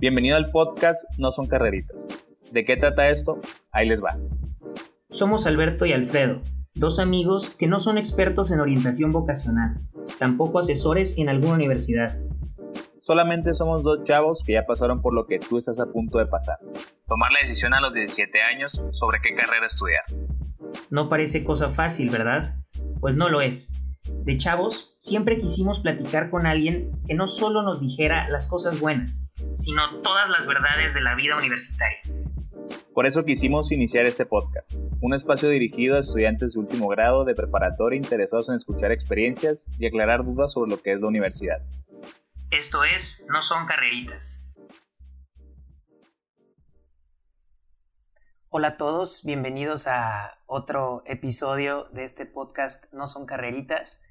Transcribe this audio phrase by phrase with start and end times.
[0.00, 2.06] Bienvenido al podcast No son carreritas.
[2.52, 3.40] ¿De qué trata esto?
[3.72, 4.16] Ahí les va.
[5.10, 6.40] Somos Alberto y Alfredo,
[6.74, 9.74] dos amigos que no son expertos en orientación vocacional,
[10.20, 12.16] tampoco asesores en alguna universidad.
[13.00, 16.26] Solamente somos dos chavos que ya pasaron por lo que tú estás a punto de
[16.26, 16.58] pasar.
[17.08, 20.04] Tomar la decisión a los 17 años sobre qué carrera estudiar.
[20.90, 22.54] No parece cosa fácil, ¿verdad?
[23.00, 23.72] Pues no lo es.
[24.24, 29.28] De chavos, siempre quisimos platicar con alguien que no solo nos dijera las cosas buenas,
[29.56, 31.98] sino todas las verdades de la vida universitaria.
[32.94, 37.34] Por eso quisimos iniciar este podcast, un espacio dirigido a estudiantes de último grado de
[37.34, 41.58] preparatoria interesados en escuchar experiencias y aclarar dudas sobre lo que es la universidad.
[42.50, 44.37] Esto es No son carreritas.
[48.50, 54.02] Hola a todos, bienvenidos a otro episodio de este podcast No son carreritas.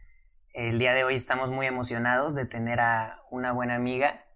[0.53, 4.27] El día de hoy estamos muy emocionados de tener a una buena amiga,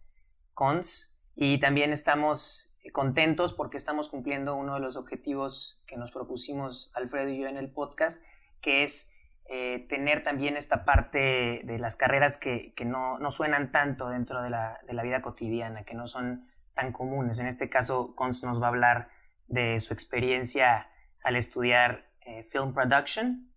[0.56, 6.92] Cons, y también estamos contentos porque estamos cumpliendo uno de los objetivos que nos propusimos
[6.96, 8.26] Alfredo y yo en el podcast,
[8.60, 9.12] que es
[9.52, 14.80] eh, tener también esta parte de las carreras que, no, suenan tanto dentro de la,
[15.04, 17.38] vida cotidiana, que no son tan comunes.
[17.38, 20.90] En este caso, Cons nos va a hablar de su experiencia
[21.24, 23.52] al estudiar eh, film production.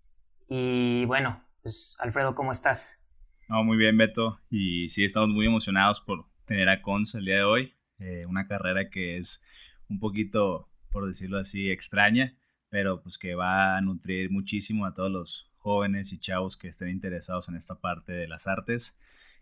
[0.49, 3.05] Y bueno, pues Alfredo, ¿cómo estás?
[3.49, 4.41] No, muy bien, Beto.
[4.51, 7.75] Y sí, estamos muy emocionados por tener a Cons el día de hoy.
[7.99, 9.43] Eh, una carrera que es
[9.89, 12.37] un poquito, por decirlo así, extraña,
[12.69, 16.89] pero pues que va a nutrir muchísimo a todos los jóvenes y chavos que estén
[16.89, 18.99] interesados en esta parte de las artes.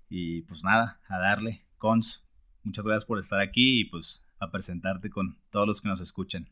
[0.08, 1.64] Y pues nada, a darle.
[1.78, 2.24] Cons,
[2.62, 6.48] muchas gracias por estar aquí y pues a presentarte con todos los que nos escuchan.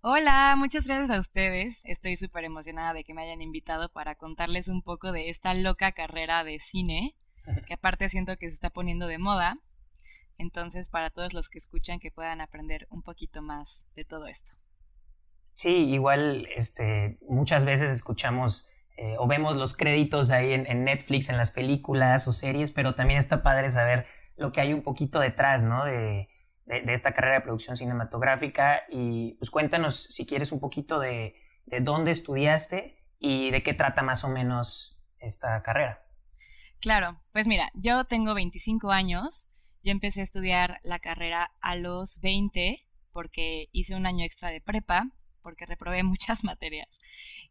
[0.00, 1.82] Hola, muchas gracias a ustedes.
[1.84, 5.92] Estoy súper emocionada de que me hayan invitado para contarles un poco de esta loca
[5.92, 7.16] carrera de cine,
[7.66, 9.58] que aparte siento que se está poniendo de moda.
[10.38, 14.52] Entonces, para todos los que escuchan, que puedan aprender un poquito más de todo esto.
[15.54, 21.38] Sí, igual este, muchas veces escuchamos eh, o vemos los créditos ahí en, Netflix, en
[21.38, 24.06] las películas o series, pero también está padre saber
[24.36, 25.84] lo que hay un poquito detrás, ¿no?
[25.84, 26.28] De,
[26.66, 31.80] de, esta carrera de producción cinematográfica y pues cuéntanos si quieres un poquito de, de
[31.80, 36.02] dónde estudiaste y de qué trata más o menos esta carrera.
[36.80, 39.48] Claro, pues mira, yo tengo 25 años,
[39.82, 42.78] yo empecé a estudiar la carrera a los 20
[43.12, 45.10] porque hice un año extra de prepa,
[45.42, 46.98] porque reprobé muchas materias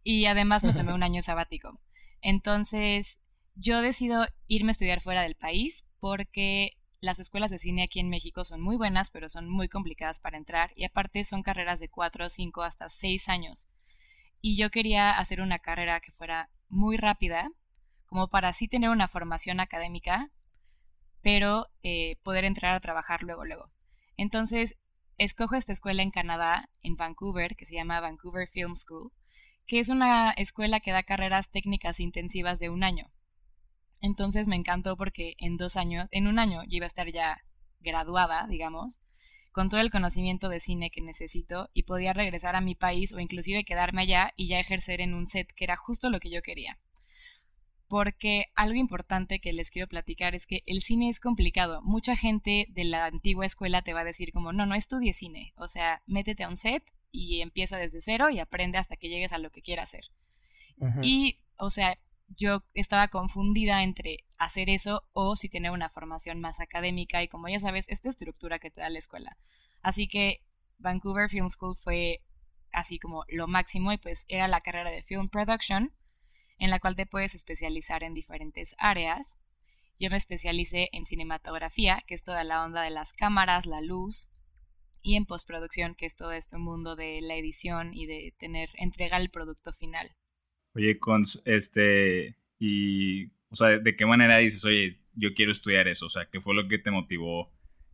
[0.04, 1.80] y además me tomé un año sabático.
[2.22, 3.22] Entonces,
[3.56, 8.10] yo decido irme a estudiar fuera del país porque las escuelas de cine aquí en
[8.10, 11.88] México son muy buenas, pero son muy complicadas para entrar y aparte son carreras de
[11.88, 13.70] 4, 5 hasta 6 años.
[14.42, 17.52] Y yo quería hacer una carrera que fuera muy rápida,
[18.08, 20.32] como para así tener una formación académica,
[21.22, 23.70] pero eh, poder entrar a trabajar luego, luego.
[24.18, 24.80] Entonces,
[25.18, 29.12] escojo esta escuela en Canadá, en Vancouver, que se llama Vancouver Film School,
[29.68, 33.12] que es una escuela que da carreras técnicas intensivas de un año.
[34.06, 37.44] Entonces me encantó porque en dos años, en un año yo iba a estar ya
[37.80, 39.02] graduada, digamos,
[39.52, 43.20] con todo el conocimiento de cine que necesito y podía regresar a mi país o
[43.20, 46.44] inclusive quedarme allá y ya ejercer en un set que era justo lo que yo
[46.44, 46.78] quería.
[47.88, 51.82] Porque algo importante que les quiero platicar es que el cine es complicado.
[51.82, 55.52] Mucha gente de la antigua escuela te va a decir como, no, no estudies cine.
[55.58, 59.34] O sea, métete a un set y empieza desde cero y aprende hasta que llegues
[59.34, 60.06] a lo que quieras hacer.
[61.02, 66.59] Y, o sea, yo estaba confundida entre hacer eso o si tener una formación más
[66.59, 69.38] académica y como ya sabes, esta estructura que te da la escuela.
[69.81, 70.41] Así que
[70.78, 72.22] Vancouver Film School fue
[72.72, 75.94] así como lo máximo y pues era la carrera de Film Production
[76.58, 79.38] en la cual te puedes especializar en diferentes áreas.
[80.00, 84.30] Yo me especialicé en cinematografía, que es toda la onda de las cámaras, la luz,
[85.02, 89.22] y en postproducción, que es todo este mundo de la edición y de tener, entregar
[89.22, 90.16] el producto final.
[90.75, 96.08] Oye, Cons, este, y, o sea, ¿de qué manera dices, oye, yo quiero estudiar eso?
[96.08, 97.51] O sea, ¿qué fue lo que te motivó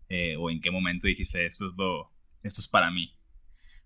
[0.09, 2.11] eh, o en qué momento dijiste, esto es lo,
[2.41, 3.15] esto es para mí?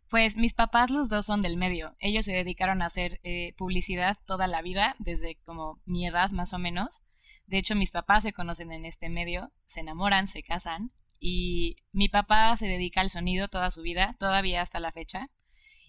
[0.09, 1.95] Pues mis papás los dos son del medio.
[1.99, 6.53] Ellos se dedicaron a hacer eh, publicidad toda la vida, desde como mi edad más
[6.53, 7.03] o menos.
[7.47, 10.91] De hecho, mis papás se conocen en este medio, se enamoran, se casan.
[11.19, 15.29] Y mi papá se dedica al sonido toda su vida, todavía hasta la fecha.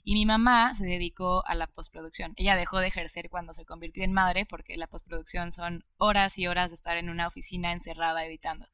[0.08, 2.32] Y mi mamá se dedicó a la postproducción.
[2.37, 6.47] Ella dejó de ejercer cuando se convirtió en madre porque la postproducción son horas y
[6.47, 8.69] horas de estar en una oficina encerrada editando.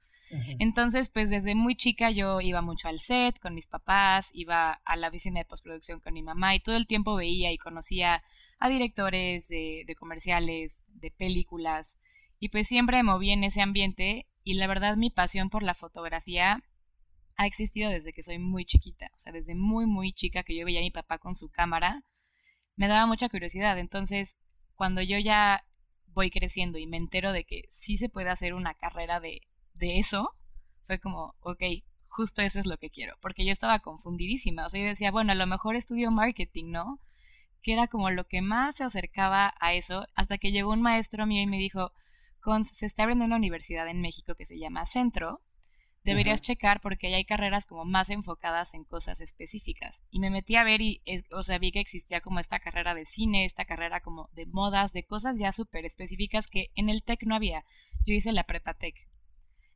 [0.59, 4.97] Entonces, pues desde muy chica yo iba mucho al set con mis papás, iba a
[4.97, 8.23] la oficina de postproducción con mi mamá y todo el tiempo veía y conocía
[8.59, 11.99] a directores de, de comerciales, de películas,
[12.39, 15.75] y pues siempre me moví en ese ambiente y la verdad mi pasión por la
[15.75, 16.63] fotografía
[17.37, 20.65] ha existido desde que soy muy chiquita, o sea, desde muy, muy chica que yo
[20.65, 22.05] veía a mi papá con su cámara,
[22.77, 23.79] me daba mucha curiosidad.
[23.79, 24.39] Entonces,
[24.75, 25.65] cuando yo ya
[26.09, 29.43] voy creciendo y me entero de que sí se puede hacer una carrera de,
[29.75, 30.35] de eso,
[30.83, 31.63] fue como, ok,
[32.09, 35.33] justo eso es lo que quiero, porque yo estaba confundidísima, o sea, yo decía, bueno,
[35.33, 37.01] a lo mejor estudio marketing, ¿no?
[37.63, 41.27] Que era como lo que más se acercaba a eso, hasta que llegó un maestro
[41.27, 41.93] mío y me dijo,
[42.65, 45.41] se está abriendo una universidad en México que se llama Centro,
[46.05, 50.03] deberías checar porque hay carreras como más enfocadas en cosas específicas.
[50.11, 51.03] Y me metí a ver y,
[51.33, 54.93] o sea, vi que existía como esta carrera de cine, esta carrera como de modas,
[54.93, 57.65] de cosas ya súper específicas que en el TEC no había.
[58.05, 58.95] Yo hice la prepa TEC.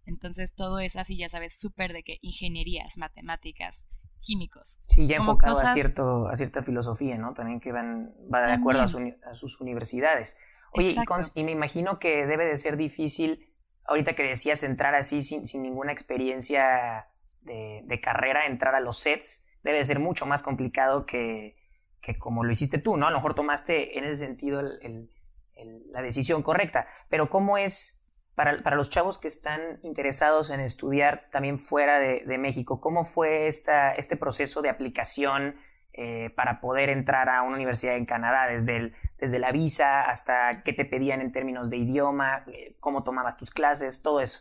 [0.05, 3.89] Entonces todo es así, ya sabes, súper de que ingenierías, matemáticas,
[4.21, 4.79] químicos.
[4.87, 7.35] Sí, ya enfocado a, cierto, a cierta filosofía, ¿no?
[7.35, 10.39] También que van, va de acuerdo a, sus universidades.
[10.73, 10.95] Oye,
[11.35, 13.53] y, me imagino que debe de ser difícil,
[13.89, 17.09] ahorita que decías entrar así sin, ninguna experiencia
[17.43, 21.57] de, carrera, entrar a los sets, debe de ser mucho más complicado que,
[22.01, 23.07] que, como lo hiciste tú, ¿no?
[23.07, 28.05] A lo mejor tomaste en ese sentido la decisión correcta, pero ¿cómo es
[28.35, 32.81] para, para, los chavos que están interesados en estudiar también fuera de, de México?
[32.81, 35.57] ¿Cómo fue esta, este proceso de aplicación?
[35.99, 40.75] Eh, para poder entrar a una universidad en Canadá, desde, desde la visa hasta qué
[40.75, 44.41] te pedían en términos de idioma, eh, cómo tomabas tus clases, todo eso.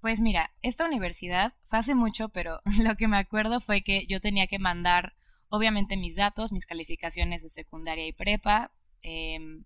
[0.00, 4.22] Pues mira, esta universidad fue hace mucho, pero lo que me acuerdo fue que yo
[4.22, 5.14] tenía que mandar,
[5.50, 8.72] obviamente, mis datos, mis calificaciones de secundaria y prepa,
[9.02, 9.64] em,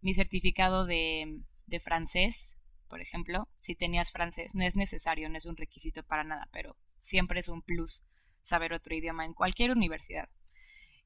[0.00, 2.58] mi certificado de, de francés,
[2.88, 6.74] por ejemplo, si tenías francés, no es necesario, no es un requisito para nada, pero
[6.86, 8.02] siempre es un plus
[8.42, 10.28] saber otro idioma en cualquier universidad.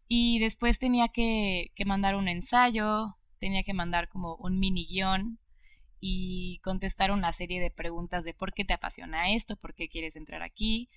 [0.09, 5.38] Y después tenía que, mandar un ensayo, tenía que mandar como un mini guion
[6.00, 10.17] y contestar una serie de preguntas de por qué te apasiona esto, por qué quieres
[10.17, 10.88] entrar aquí.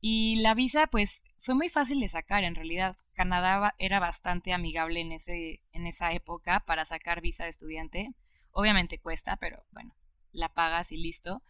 [0.00, 2.96] Y la visa, pues, fue muy fácil de sacar en realidad.
[3.14, 8.14] Canadá era bastante amigable en, ese, en esa época para sacar visa de estudiante.
[8.52, 9.94] Obviamente cuesta, pero bueno,
[10.32, 11.42] la pagas y listo.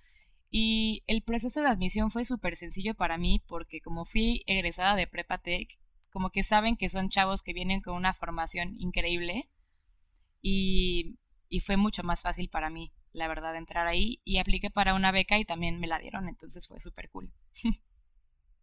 [0.50, 5.06] Y el proceso de admisión fue súper sencillo para mí porque como fui egresada de
[5.06, 5.78] Prepa Tech,
[6.10, 9.48] como que saben que son chavos que vienen con una formación increíble
[10.42, 11.18] y,
[11.48, 15.12] y fue mucho más fácil para mí, la verdad, entrar ahí y apliqué para una
[15.12, 17.32] beca y también me la dieron, entonces fue súper cool.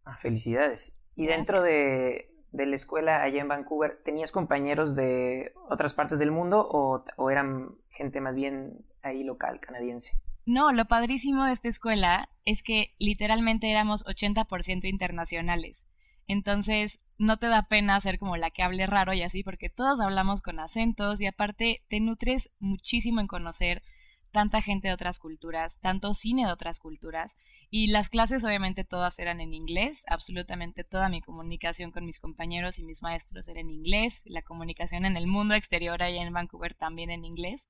[0.04, 1.02] Ah, felicidades.
[1.16, 6.30] ¿Y dentro de, de, la escuela allá en Vancouver, tenías compañeros de otras partes del
[6.30, 10.22] mundo o, o eran gente más bien ahí local, canadiense?
[10.48, 15.86] No, lo padrísimo de esta escuela es que literalmente éramos 80% internacionales.
[16.26, 20.00] Entonces, no te da pena ser como la que hable raro y así, porque todos
[20.00, 23.82] hablamos con acentos y aparte te nutres muchísimo en conocer
[24.30, 27.36] tanta gente de otras culturas, tanto cine de otras culturas.
[27.68, 32.78] Y las clases obviamente todas eran en inglés, absolutamente toda mi comunicación con mis compañeros
[32.78, 36.72] y mis maestros era en inglés, la comunicación en el mundo exterior allá en Vancouver
[36.72, 37.68] también en inglés.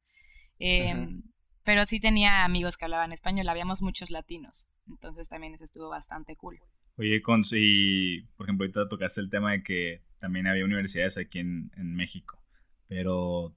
[1.68, 6.34] Pero sí tenía amigos que hablaban español, habíamos muchos latinos, entonces también eso estuvo bastante
[6.34, 6.58] cool.
[6.96, 11.40] Oye, Cons, y por ejemplo, ahorita tocaste el tema de que también había universidades aquí
[11.40, 12.42] en, México,
[12.86, 13.54] pero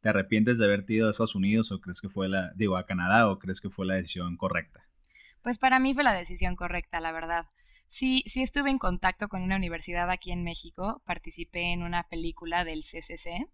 [0.00, 2.86] ¿te arrepientes de haberte ido a Estados Unidos o crees que fue la, digo, a
[2.86, 4.88] Canadá o crees que fue la decisión correcta?
[5.42, 7.44] Pues para mí fue la decisión correcta, la verdad.
[7.88, 12.64] Sí, sí estuve en contacto con una universidad aquí en México, participé en una película
[12.64, 13.50] del CCC,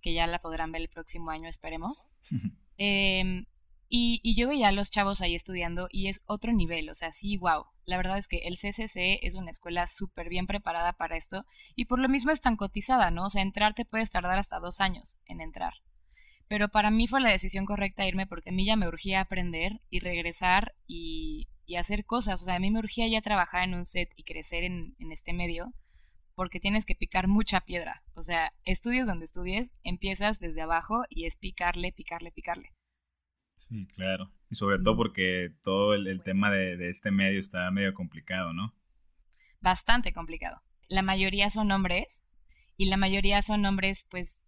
[0.00, 2.08] que ya la podrán ver el próximo año, esperemos.
[2.78, 3.46] Em,
[3.88, 7.36] y, yo veía a los chavos ahí estudiando y es otro nivel, o sea, sí,
[7.36, 7.66] wow.
[7.84, 11.44] La verdad es que el CCC es una escuela súper bien preparada para esto
[11.76, 13.26] y por lo mismo es tan cotizada, ¿no?
[13.26, 15.74] O sea, entrar te puedes tardar hasta dos años en entrar.
[16.48, 19.80] Pero para mí fue la decisión correcta irme porque a mí ya me urgía aprender
[19.90, 22.42] y regresar y, hacer cosas.
[22.42, 25.12] O sea, a mí me urgía ya trabajar en un set y crecer en, en
[25.12, 25.72] este medio
[26.34, 28.02] porque tienes que picar mucha piedra.
[28.14, 32.72] O sea, estudies donde estudies, empiezas desde abajo y es picarle, picarle, picarle.
[33.56, 34.32] Sí, claro.
[34.50, 38.74] Y sobre todo porque todo el, tema de, este medio está medio complicado, ¿no?
[39.60, 40.62] Bastante complicado.
[40.88, 42.24] La mayoría son hombres
[42.76, 44.40] y la mayoría son hombres, pues,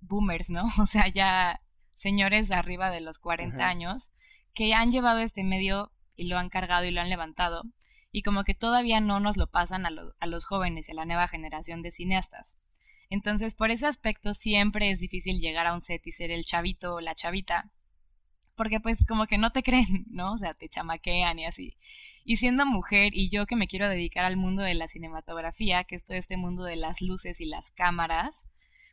[0.00, 0.64] boomers, ¿no?
[0.80, 1.58] O sea, ya
[1.92, 4.12] señores arriba de los 40 años
[4.52, 7.62] que han llevado este medio y lo han cargado y lo han levantado
[8.12, 11.04] y como que todavía no nos lo pasan a, a los jóvenes y a la
[11.04, 12.56] nueva generación de cineastas.
[13.10, 16.94] Entonces, por ese aspecto siempre es difícil llegar a un set y ser el chavito
[16.94, 17.70] o la chavita,
[18.56, 20.32] porque pues como que no te creen, ¿no?
[20.32, 21.76] O sea, te chamaquean y así.
[22.24, 25.94] Y siendo mujer y yo que me quiero dedicar al mundo de la cinematografía, que
[25.94, 28.48] es todo este mundo de las luces y las cámaras,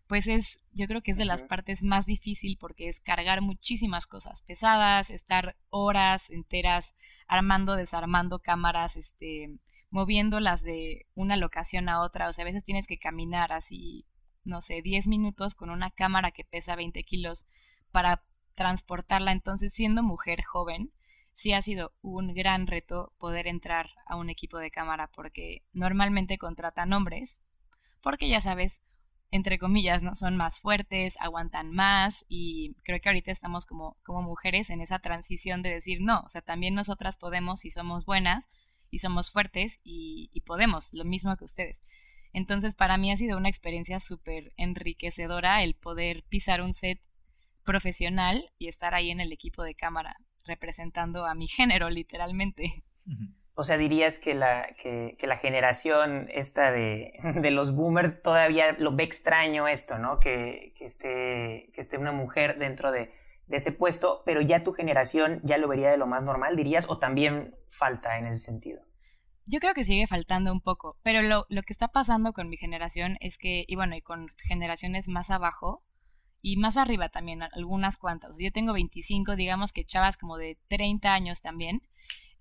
[0.08, 4.06] pues es, yo creo que es de las partes más difícil porque es cargar muchísimas
[4.06, 6.96] cosas pesadas, estar horas enteras
[7.28, 9.58] armando, desarmando cámaras, este,
[9.90, 14.06] moviéndolas de una locación a otra, o sea, a veces tienes que caminar así,
[14.44, 17.48] no sé, 10 minutos con una cámara que pesa 20 kilos
[17.92, 18.24] para
[18.56, 20.92] transportarla, entonces siendo mujer joven,
[21.34, 26.38] sí ha sido un gran reto poder entrar a un equipo de cámara porque normalmente
[26.38, 27.42] contratan hombres,
[28.02, 28.84] porque ya sabes,
[29.34, 30.14] entre comillas, ¿no?
[30.14, 35.00] Son más fuertes, aguantan más y creo que ahorita estamos como, como mujeres en esa
[35.00, 38.52] transición de decir, no, o sea, también nosotras podemos y somos buenas
[38.92, 41.82] y somos fuertes y, y podemos, lo mismo que ustedes.
[42.32, 47.02] Entonces, para mí ha sido una experiencia súper enriquecedora el poder pisar un set
[47.64, 52.84] profesional y estar ahí en el equipo de cámara representando a mi género, literalmente.
[53.56, 58.96] O sea, dirías que la, que, la generación esta de, de, los boomers todavía lo
[58.96, 60.20] ve extraño esto, ¿no?
[60.20, 63.14] Que, que, esté, que esté una mujer dentro de,
[63.48, 66.90] de, ese puesto, pero ya tu generación ya lo vería de lo más normal, dirías,
[66.90, 68.82] o también falta en ese sentido.
[69.46, 72.58] Yo creo que sigue faltando un poco, pero lo, lo que está pasando con mi
[72.58, 75.84] generación es que, y bueno, y con generaciones más abajo,
[76.46, 78.36] y más arriba también, algunas cuantas.
[78.38, 81.82] Yo tengo 25, digamos que chavas como de 30 años también,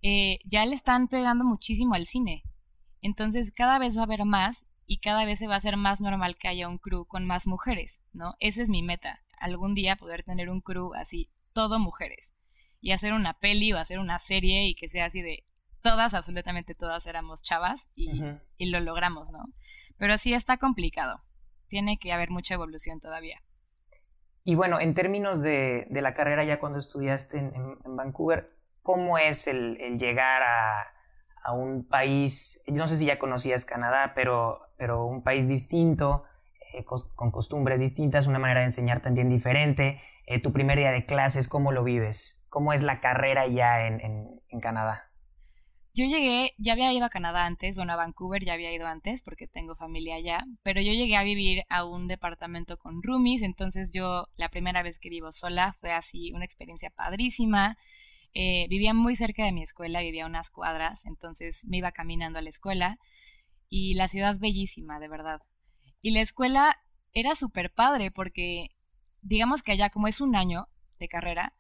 [0.02, 2.42] eh, ya le están pegando muchísimo al cine.
[3.00, 6.00] Entonces cada vez va a haber más y cada vez se va a hacer más
[6.00, 8.34] normal que haya un crew con más mujeres, ¿no?
[8.40, 12.34] Esa es mi meta, algún día poder tener un crew así, todo mujeres.
[12.80, 15.44] Y hacer una peli o hacer una serie y que sea así de
[15.82, 18.22] todas, absolutamente todas éramos chavas y,
[18.56, 19.44] y lo logramos, ¿no?
[19.98, 21.22] Pero sí está complicado.
[21.68, 23.40] Tiene que haber mucha evolución todavía.
[24.44, 28.52] Y bueno, en términos de, de la carrera ya cuando estudiaste en, Vancouver,
[28.82, 30.88] ¿cómo es el, llegar a,
[31.54, 36.22] un país, no sé si ya conocías Canadá, pero, pero un país distinto,
[36.72, 40.00] eh, con costumbres distintas, una manera de enseñar también diferente?
[40.26, 42.44] Eh, tu primer día de clases, ¿cómo lo vives?
[42.48, 45.12] ¿Cómo es la carrera ya en Canadá?
[45.94, 49.20] Yo llegué, ya había ido a Canadá antes, bueno, a Vancouver ya había ido antes
[49.20, 53.92] porque tengo familia allá, pero yo llegué a vivir a un departamento con roomies, entonces
[53.92, 57.76] yo la primera vez que vivo sola fue así una experiencia padrísima.
[58.34, 62.42] Eh, vivía muy cerca de mi escuela, vivía unas cuadras, entonces me iba caminando a
[62.42, 62.98] la escuela
[63.68, 65.42] y la ciudad bellísima, de verdad.
[66.00, 66.78] Y la escuela
[67.12, 68.70] era súper padre porque
[69.20, 71.54] digamos que allá como es un año de carrera,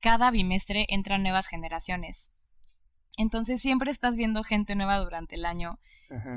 [0.00, 2.32] cada bimestre entran nuevas generaciones.
[3.16, 5.78] Entonces siempre estás viendo gente nueva durante el año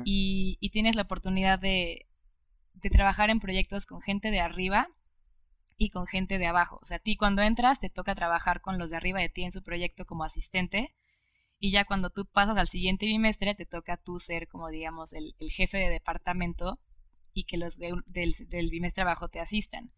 [0.04, 2.06] y, tienes la oportunidad de,
[2.90, 4.88] trabajar en proyectos con gente de arriba
[5.82, 6.78] y con gente de abajo.
[6.80, 9.42] O sea, a ti cuando entras te toca trabajar con los de arriba de ti
[9.42, 10.94] en su proyecto como asistente
[11.58, 15.34] y ya cuando tú pasas al siguiente bimestre te toca tú ser como digamos el,
[15.50, 16.78] jefe de departamento
[17.34, 19.90] y que los del, del, bimestre abajo te asistan.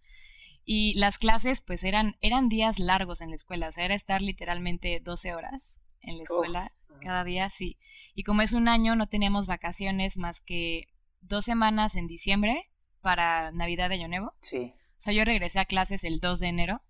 [0.64, 4.22] Y las clases pues eran, eran días largos en la escuela, o sea, era estar
[4.22, 6.72] literalmente 12 horas en la escuela
[7.02, 7.76] cada día, sí.
[8.14, 10.86] Y como es un año, no teníamos vacaciones más que
[11.20, 12.70] dos semanas en diciembre
[13.02, 14.32] para Navidad de Año Nuevo.
[14.40, 14.72] Sí.
[14.96, 16.82] O sea, yo regresé a clases el 2 de enero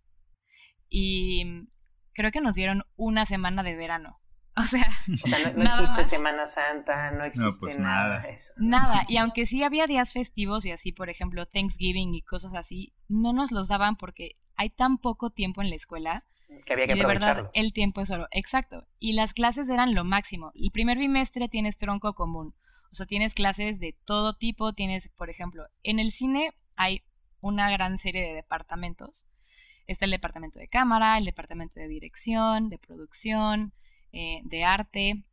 [0.89, 1.69] y
[2.13, 4.21] creo que nos dieron una semana de verano.
[4.57, 4.87] O sea,
[5.25, 8.19] o sea no, existe Semana Santa, no existe pues nada.
[8.19, 8.29] Nada.
[8.29, 8.53] Eso.
[8.59, 9.05] nada.
[9.09, 13.33] Y aunque sí había días festivos y así, por ejemplo, Thanksgiving y cosas así, no
[13.33, 16.25] nos los daban porque hay tan poco tiempo en la escuela
[16.65, 18.29] que había que y de verdad, el tiempo es oro.
[18.31, 18.87] Exacto.
[19.01, 20.53] Y las clases eran lo máximo.
[20.55, 22.55] El primer bimestre tienes tronco común.
[22.93, 24.73] O sea, tienes clases de todo tipo.
[24.73, 27.03] Tienes, por ejemplo, en el cine hay
[27.47, 29.27] una gran serie de departamentos.
[29.87, 33.73] Está el departamento de cámara, el departamento de dirección, de producción,
[34.13, 35.25] eh, de arte,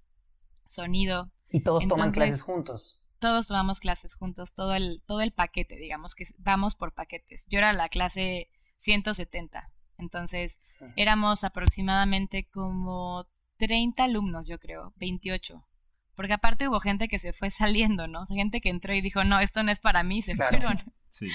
[0.68, 1.32] sonido.
[1.50, 3.00] Y todos toman clases juntos.
[3.20, 7.46] Todos tomamos clases juntos, todo el, todo el paquete, digamos que vamos por paquetes.
[7.50, 10.60] Yo era la clase 170 entonces,
[10.96, 13.28] éramos aproximadamente como
[13.58, 15.64] 30 alumnos, yo creo, 28.
[16.16, 18.24] Porque aparte hubo gente que se fue saliendo, ¿no?
[18.24, 20.78] O sea, gente que entró y dijo, no, esto no es para mí, se fueron.
[21.12, 21.28] Sí.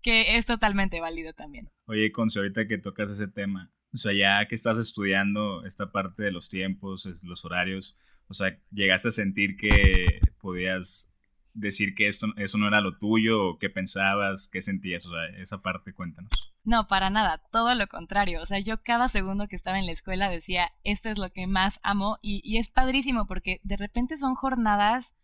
[0.00, 1.68] Que es totalmente válido también.
[1.86, 6.22] Oye, Conce, ahorita que tocas ese tema, o sea, ya que estás estudiando esta parte
[6.22, 7.96] de los tiempos, los horarios,
[8.28, 11.12] o sea, llegaste a sentir que podías
[11.54, 15.26] decir que esto, eso no era lo tuyo, o qué pensabas, qué sentías, o sea,
[15.36, 16.30] esa parte cuéntanos.
[16.62, 18.40] No, para nada, todo lo contrario.
[18.40, 21.46] O sea, yo cada segundo que estaba en la escuela decía, esto es lo que
[21.46, 25.16] más amo y, y es padrísimo porque de repente son jornadas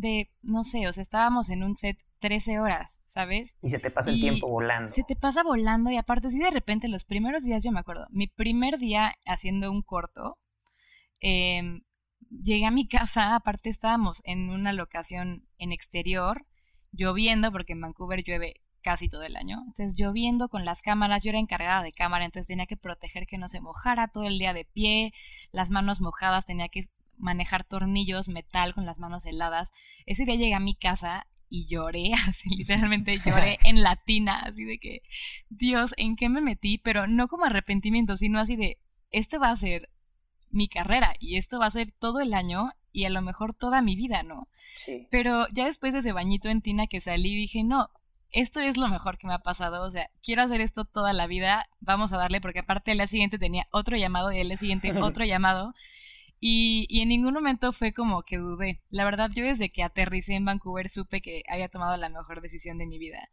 [0.00, 3.56] de, no sé, o sea, estábamos en un set 13 horas, ¿sabes?
[3.62, 4.90] Y se te pasa el tiempo volando.
[4.90, 8.06] Se te pasa volando y aparte, sí, de repente los primeros días, yo me acuerdo,
[8.10, 10.38] mi primer día haciendo un corto,
[11.20, 11.82] eh,
[12.30, 16.46] llegué a mi casa, aparte estábamos en una locación en exterior,
[16.92, 19.62] lloviendo, porque en Vancouver llueve casi todo el año.
[19.66, 23.38] Entonces lloviendo con las cámaras, yo era encargada de cámara, entonces tenía que proteger que
[23.38, 25.12] no se mojara todo el día de pie,
[25.52, 26.88] las manos mojadas, tenía que
[27.18, 29.72] manejar tornillos, metal con las manos heladas.
[30.06, 34.78] Ese día llegué a mi casa y lloré, así literalmente lloré en latina, así de
[34.78, 35.02] que,
[35.48, 36.78] Dios, ¿en qué me metí?
[36.78, 38.78] Pero no como arrepentimiento, sino así de,
[39.10, 39.88] esto va a ser
[40.50, 43.82] mi carrera y esto va a ser todo el año y a lo mejor toda
[43.82, 44.48] mi vida, ¿no?
[44.76, 45.08] Sí.
[45.10, 47.90] Pero ya después de ese bañito en tina que salí, dije, no,
[48.30, 51.26] esto es lo mejor que me ha pasado, o sea, quiero hacer esto toda la
[51.26, 54.56] vida, vamos a darle, porque aparte el día siguiente tenía otro llamado y el día
[54.56, 55.74] siguiente otro llamado.
[56.40, 58.80] Y, y, en ningún momento fue como que dudé.
[58.90, 62.78] La verdad, yo desde que aterricé en Vancouver supe que había tomado la mejor decisión
[62.78, 63.28] de mi vida.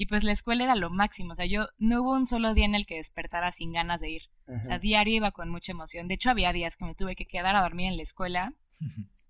[0.00, 1.32] Y pues la escuela era lo máximo.
[1.32, 4.10] O sea, yo no hubo un solo día en el que despertara sin ganas de
[4.10, 4.22] ir.
[4.46, 6.08] O sea, diario iba con mucha emoción.
[6.08, 8.54] De hecho, había días que me tuve que quedar a dormir en la escuela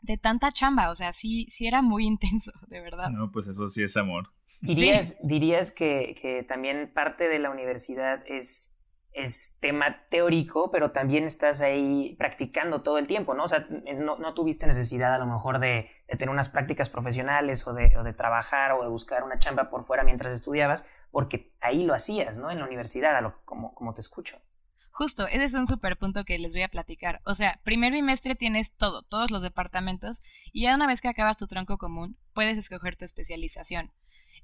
[0.00, 0.90] de tanta chamba.
[0.90, 3.10] O sea, sí, sí era muy intenso, de verdad.
[3.10, 4.30] No, pues eso sí es amor.
[4.60, 8.78] ¿Dirías, dirías que, que también parte de la universidad es
[9.12, 13.44] es tema teórico, pero también estás ahí practicando todo el tiempo, ¿no?
[13.44, 17.74] O sea, no, no tuviste necesidad a lo mejor de, tener unas prácticas profesionales o
[17.74, 21.84] de, o de, trabajar o de buscar una chamba por fuera mientras estudiabas, porque ahí
[21.84, 22.50] lo hacías, ¿no?
[22.50, 24.38] En la universidad, a lo, como, como te escucho.
[24.92, 27.20] Justo, ese es un super punto que les voy a platicar.
[27.24, 31.36] O sea, primer bimestre tienes todo, todos los departamentos, y ya una vez que acabas
[31.36, 33.92] tu tronco común, puedes escoger tu especialización.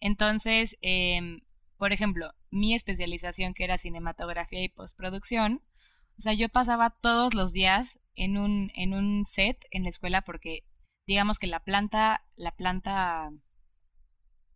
[0.00, 1.42] Entonces, eh,
[1.78, 5.62] por ejemplo, mi especialización que era cinematografía y postproducción,
[6.18, 10.22] o sea, yo pasaba todos los días en un, en un set en la escuela
[10.22, 10.64] porque
[11.06, 13.30] digamos que la planta, la planta,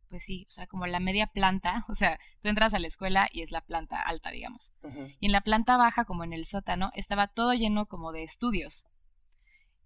[0.09, 3.29] pues sí, o sea, como la media planta, o sea, tú entras a la escuela
[3.33, 4.73] y es la planta alta, digamos.
[5.21, 8.87] Y en la planta baja, como en el sótano, estaba todo lleno como de estudios,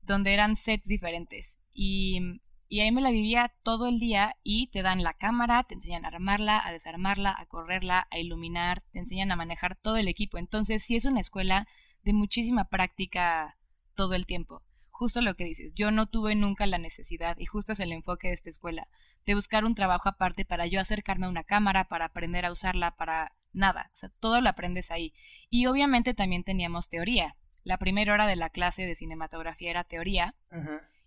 [0.02, 1.60] donde eran sets diferentes.
[1.72, 2.40] Y
[2.75, 6.04] y ahí me la vivía todo el día y te dan la cámara, te enseñan
[6.04, 10.38] a armarla, a desarmarla, a correrla, a iluminar, te enseñan a manejar todo el equipo.
[10.38, 11.69] Entonces sí es una escuela
[12.02, 13.57] de muchísima práctica
[13.95, 14.64] todo el tiempo.
[14.90, 18.26] Justo lo que dices, yo no tuve nunca la necesidad, y justo es el enfoque
[18.26, 18.89] de esta escuela,
[19.25, 22.97] de buscar un trabajo aparte para yo acercarme a una cámara, para aprender a usarla,
[22.97, 23.91] para nada.
[23.93, 25.15] O sea, todo lo aprendes ahí.
[25.49, 27.37] Y obviamente también teníamos teoría.
[27.63, 30.34] La primera hora de la clase de cinematografía era teoría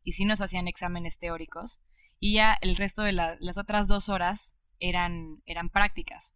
[0.08, 1.82] y sí nos hacían exámenes teóricos
[2.18, 6.34] y ya el resto de las otras dos horas eran, eran prácticas.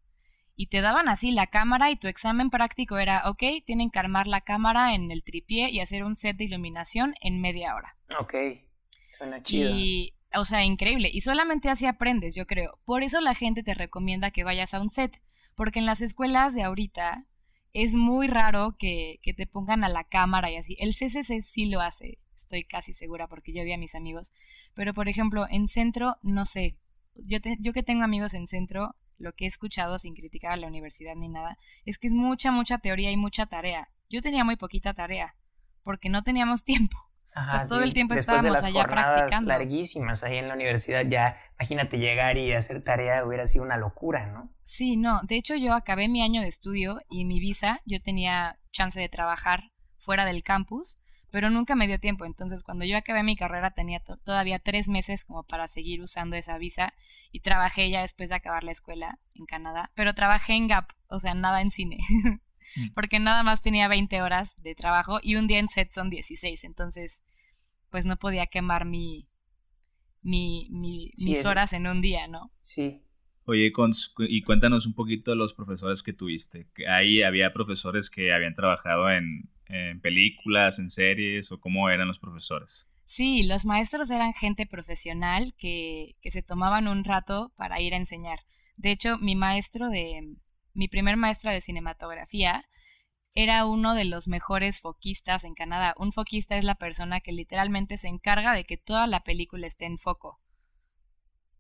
[0.58, 4.28] Y te daban así la cámara y tu examen práctico era, ok, tienen que armar
[4.28, 7.96] la cámara en el tripié y hacer un set de iluminación en media hora.
[8.20, 8.36] Ok,
[9.08, 9.74] suena chido.
[9.74, 11.10] Y, o sea, increíble.
[11.10, 12.78] Y solamente así aprendes, yo creo.
[12.84, 15.24] Por eso la gente te recomienda que vayas a un set.
[15.56, 17.26] Porque en las escuelas de ahorita
[17.72, 20.76] es muy raro que, que te pongan a la cámara y así.
[20.78, 22.20] El CCC sí lo hace
[22.52, 24.34] estoy casi segura porque yo vi a mis amigos.
[24.74, 26.78] Pero, por ejemplo, en centro, no sé.
[27.16, 30.68] Yo, yo que tengo amigos en centro, lo que he escuchado sin criticar a la
[30.68, 33.90] universidad ni nada, es que es mucha, mucha teoría y mucha tarea.
[34.10, 35.36] Yo tenía muy poquita tarea,
[35.84, 36.98] porque no teníamos tiempo.
[37.36, 39.48] o sea, todo el tiempo Después estábamos de las allá practicando.
[39.48, 44.28] larguísimas ahí en la universidad, ya imagínate llegar y hacer tarea hubiera sido una locura,
[44.28, 44.52] ¿no?
[44.64, 45.22] Sí, no.
[45.24, 49.08] De hecho, yo acabé mi año de estudio y mi visa, yo tenía chance de
[49.08, 51.01] trabajar fuera del campus
[51.32, 52.26] pero nunca me dio tiempo.
[52.26, 56.58] Entonces, cuando yo acabé mi carrera, tenía todavía tres meses como para seguir usando esa
[56.58, 56.94] visa
[57.32, 61.20] y trabajé ya después de acabar la escuela en Canadá, pero trabajé en Gap, o
[61.20, 61.98] sea, nada en cine,
[62.76, 62.90] mm.
[62.94, 66.66] porque nada más tenía 20 horas de trabajo y un día en set son 16,
[66.66, 67.24] entonces,
[67.90, 69.30] pues no podía quemar mi,
[70.22, 72.52] mi, mis horas en un día, ¿no?
[72.60, 73.00] Sí.
[73.46, 73.72] Oye,
[74.20, 76.70] y cuéntanos un poquito de los profesores que tuviste.
[76.76, 82.08] Que ahí había profesores que habían trabajado en, en películas, en series o cómo eran
[82.08, 82.88] los profesores?
[83.06, 87.98] Sí, los maestros eran gente profesional que, que se tomaban un rato para ir a
[87.98, 88.40] enseñar.
[88.78, 90.38] De hecho, mi maestro de,
[90.74, 92.66] mi primer maestro de cinematografía
[93.34, 95.94] era uno de los mejores foquistas en Canadá.
[95.98, 99.86] Un foquista es la persona que literalmente se encarga de que toda la película esté
[99.86, 100.40] en foco.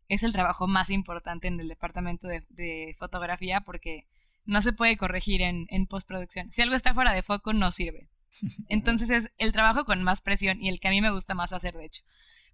[0.08, 4.08] Es el trabajo más importante en el departamento de, de fotografía porque
[4.46, 6.52] no se puede corregir en, postproducción.
[6.52, 8.10] Si algo está fuera de foco, no sirve.
[8.70, 11.54] Entonces es el trabajo con más presión y el que a mí me gusta más
[11.54, 12.04] hacer, de hecho.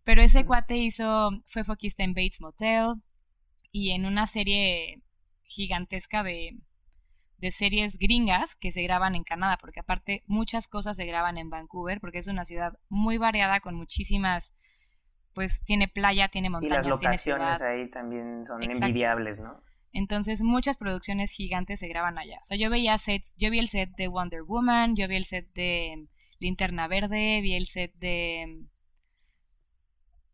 [0.04, 2.95] Pero ese cuate hizo, fue foquista en Bates Motel
[3.71, 5.04] y en una serie
[5.43, 6.58] gigantesca de,
[7.38, 11.50] de series gringas que se graban en Canadá, porque aparte muchas cosas se graban en
[11.50, 14.56] Vancouver, porque es una ciudad muy variada con muchísimas,
[15.34, 19.62] pues tiene playa, tiene montañas, sí, las locaciones ahí también son envidiables, ¿no?
[19.97, 22.38] Entonces muchas producciones gigantes se graban allá.
[22.39, 25.25] O sea, yo veía sets, yo vi el set de Wonder Woman, yo vi el
[25.25, 26.05] set de
[26.38, 28.62] Linterna Verde, vi el set de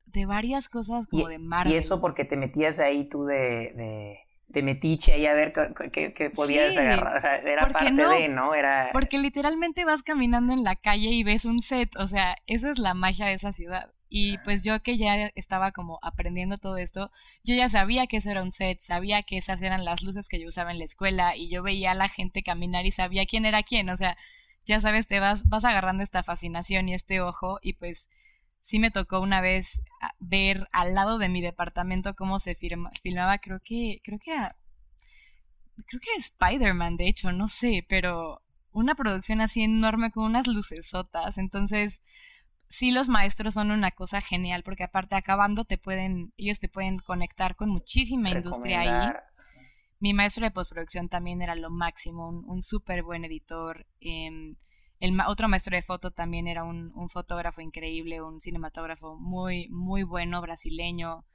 [0.05, 1.73] de varias cosas como de Marvel.
[1.73, 6.75] Y eso porque te metías ahí tú de, de metiche ahí a ver qué, podías
[6.75, 7.15] agarrar.
[7.15, 8.53] O sea, era parte de, ¿no?
[8.53, 8.89] Era...
[8.91, 11.95] Porque literalmente vas caminando en la calle y ves un set.
[11.95, 13.93] O sea, esa es la magia de esa ciudad.
[14.15, 17.09] Y pues yo que ya estaba como aprendiendo todo esto,
[17.43, 20.39] yo ya sabía que eso era un set, sabía que esas eran las luces que
[20.39, 23.47] yo usaba en la escuela y yo veía a la gente caminar y sabía quién
[23.47, 23.89] era quién.
[23.89, 24.15] O sea,
[24.67, 28.11] ya sabes, te vas, vas agarrando esta fascinación y este ojo y pues
[28.61, 33.39] sí me tocó una vez ah, ver al lado de mi departamento cómo se filmaba,
[33.39, 34.55] creo que, creo que era,
[35.87, 40.45] creo que era Spider-Man, de hecho, no sé, pero una producción así enorme con unas
[40.45, 42.03] lucesotas, entonces
[42.73, 46.97] sí los maestros son una cosa genial porque aparte acabando te pueden, ellos te pueden
[46.97, 49.13] conectar con muchísima industria ahí.
[49.99, 53.85] Mi maestro de postproducción también era lo máximo, un, un súper buen editor.
[54.01, 54.55] Eh,
[54.99, 60.41] el otro maestro de foto también era un, fotógrafo increíble, un cinematógrafo muy, muy bueno,
[60.41, 61.25] brasileño.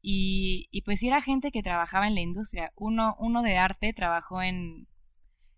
[0.00, 2.72] Y, y, pues era gente que trabajaba en la industria.
[2.74, 4.88] Uno, uno de arte trabajó en,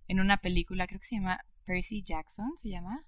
[0.09, 3.05] en una película, creo que se llama Percy Jackson, ¿se llama?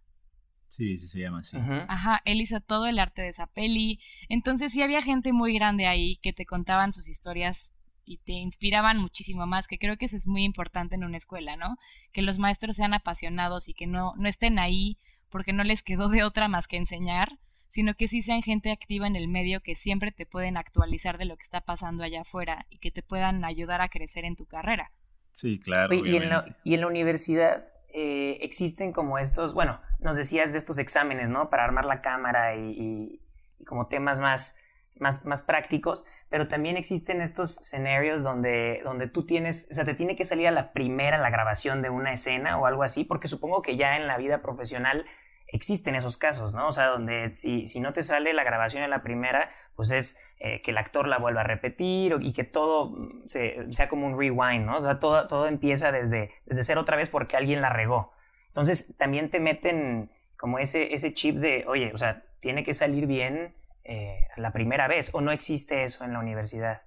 [0.71, 1.57] Sí, sí se llama así.
[1.89, 3.99] Ajá, él hizo todo el arte de esa peli.
[4.29, 8.97] Entonces sí había gente muy grande ahí que te contaban sus historias y te inspiraban
[8.99, 11.77] muchísimo más, que creo que eso es muy importante en una escuela, ¿no?
[12.13, 14.97] Que los maestros sean apasionados y que no, no estén ahí
[15.29, 19.09] porque no les quedó de otra más que enseñar, sino que sí sean gente activa
[19.09, 22.67] en el medio que siempre te pueden actualizar de lo que está pasando allá afuera
[22.71, 24.93] y que te puedan ayudar a crecer en tu carrera.
[25.33, 25.95] Sí, claro.
[25.95, 30.59] y, en la, y, en la, universidad eh, existen como estos, bueno, nos decías de
[30.59, 31.51] estos exámenes, ¿no?
[31.51, 33.21] Para armar la cámara y,
[33.59, 34.59] y como temas más,
[34.97, 39.95] más, más prácticos, pero también existen estos escenarios donde, donde tú tienes, o sea, te
[39.95, 43.29] tiene que salir a la primera la grabación de una escena o algo así, porque
[43.29, 45.07] supongo que ya en la vida profesional
[45.53, 46.69] existen esos casos, ¿no?
[46.69, 50.23] O sea, donde si, si no te sale la grabación en la primera, pues es
[50.39, 52.95] eh, que el actor la vuelva a repetir y que todo
[53.27, 54.79] sea como un rewind, ¿no?
[54.79, 58.13] O sea, todo, todo empieza desde, desde otra vez porque alguien la regó.
[58.49, 63.07] Entonces, también te meten como ese, ese chip de, oye, o sea, tiene que salir
[63.07, 66.83] bien eh, la primera vez o no existe eso en la universidad.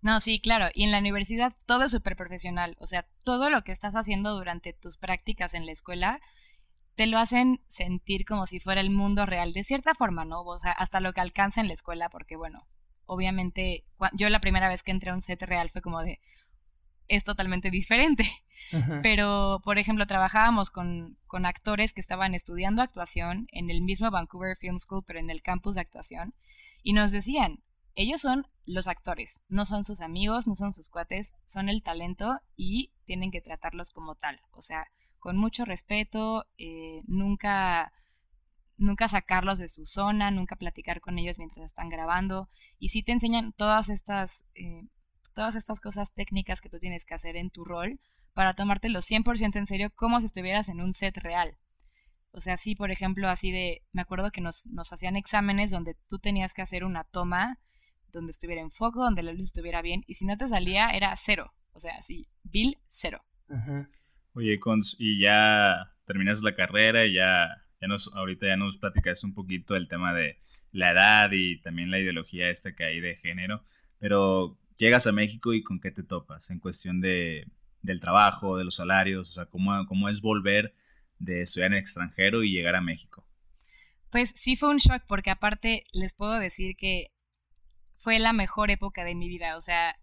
[0.00, 0.68] No, sí, claro.
[0.74, 2.76] Y en la universidad todo es súper profesional.
[2.80, 6.20] O sea, todo lo que estás haciendo durante tus prácticas en la escuela
[7.02, 10.42] te lo hacen sentir como si fuera el mundo real, de cierta forma, ¿no?
[10.42, 12.68] O sea, hasta lo que alcanza en la escuela, porque bueno,
[13.06, 16.20] obviamente yo la primera vez que entré a un set real fue como de,
[17.08, 18.24] es totalmente diferente.
[19.02, 24.56] Pero, por ejemplo, trabajábamos con, con, actores que estaban estudiando actuación en el mismo Vancouver
[24.56, 26.34] Film School, pero en el campus de actuación,
[26.84, 27.64] y nos decían,
[27.96, 32.40] ellos son los actores, no son sus amigos, no son sus cuates, son el talento
[32.56, 34.40] y tienen que tratarlos como tal.
[34.52, 34.86] O sea,
[35.22, 37.92] con mucho respeto, eh, nunca
[38.76, 42.48] nunca sacarlos de su zona, nunca platicar con ellos mientras están grabando.
[42.80, 44.88] Y sí te enseñan todas estas eh,
[45.32, 48.00] todas estas cosas técnicas que tú tienes que hacer en tu rol
[48.34, 51.56] para tomártelo 100% en serio como si estuvieras en un set real.
[52.32, 55.94] O sea, sí, por ejemplo, así de, me acuerdo que nos, nos hacían exámenes donde
[56.08, 57.60] tú tenías que hacer una toma
[58.10, 61.14] donde estuviera en foco, donde la luz estuviera bien, y si no te salía era
[61.14, 61.52] cero.
[61.74, 63.22] O sea, sí, Bill cero.
[64.34, 64.58] Oye,
[64.98, 69.74] y ya terminas la carrera y ya, ya nos, ahorita ya nos platicaste un poquito
[69.74, 70.38] del tema de
[70.72, 73.64] la edad y también la ideología esta que hay de género,
[73.98, 77.46] pero llegas a México y con qué te topas en cuestión de,
[77.82, 80.74] del trabajo, de los salarios, o sea, cómo, cómo es volver
[81.18, 83.26] de estudiar en extranjero y llegar a México.
[84.10, 87.12] Pues sí fue un shock porque aparte les puedo decir que
[87.96, 89.94] fue la mejor época de mi vida, o sea,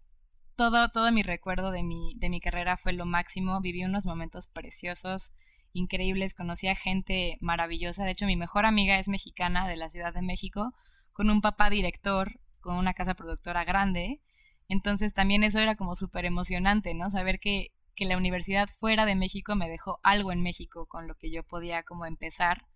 [0.60, 4.46] todo, todo mi recuerdo de mi, de mi carrera fue lo máximo, viví unos momentos
[4.46, 5.32] preciosos,
[5.72, 10.12] increíbles, conocí a gente maravillosa, de hecho mi mejor amiga es mexicana de la Ciudad
[10.12, 10.74] de México,
[11.14, 14.20] con un papá director, con una casa productora grande,
[14.68, 17.08] entonces también eso era como súper emocionante, ¿no?
[17.08, 21.14] Saber que, que la universidad fuera de México me dejó algo en México con lo
[21.14, 22.66] que yo podía como empezar.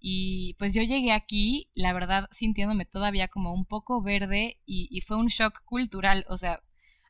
[0.00, 5.02] Y pues yo llegué aquí, la verdad, sintiéndome todavía como un poco verde y, y,
[5.02, 6.62] fue un shock cultural, o sea,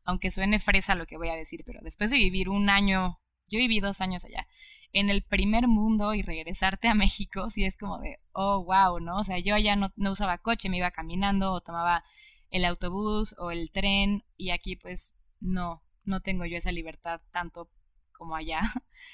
[0.05, 3.59] aunque suene fresa lo que voy a decir, pero después de vivir un año, yo
[3.59, 4.47] viví dos años allá,
[4.93, 9.19] en el primer mundo y regresarte a México, sí es como de, oh, wow, ¿no?
[9.19, 12.05] O sea, yo allá no, no usaba coche, me iba caminando o tomaba
[12.51, 17.71] el autobús o el tren y aquí pues no, no tengo yo esa libertad tanto
[18.13, 18.61] como allá.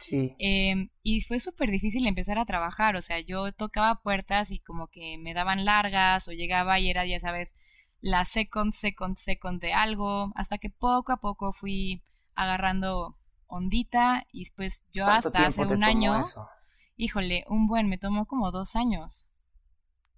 [0.00, 0.34] Sí.
[0.38, 4.88] Em, y fue súper difícil empezar a trabajar, o sea, yo tocaba puertas y como
[4.88, 7.56] que me daban largas o llegaba y era, ya sabes,
[8.00, 12.02] la second, second, second de algo, hasta que poco a poco fui
[12.34, 16.20] agarrando ondita y después yo hasta hace un año,
[16.96, 19.28] híjole, un buen, me tomó como dos años,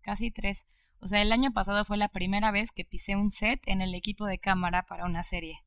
[0.03, 0.69] casi tres.
[1.01, 3.95] O sea, el año pasado fue la primera vez que pisé un set en el
[3.95, 5.61] equipo de cámara para una serie.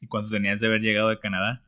[0.00, 1.64] ¿Y cuánto tenías de haber llegado de Canadá?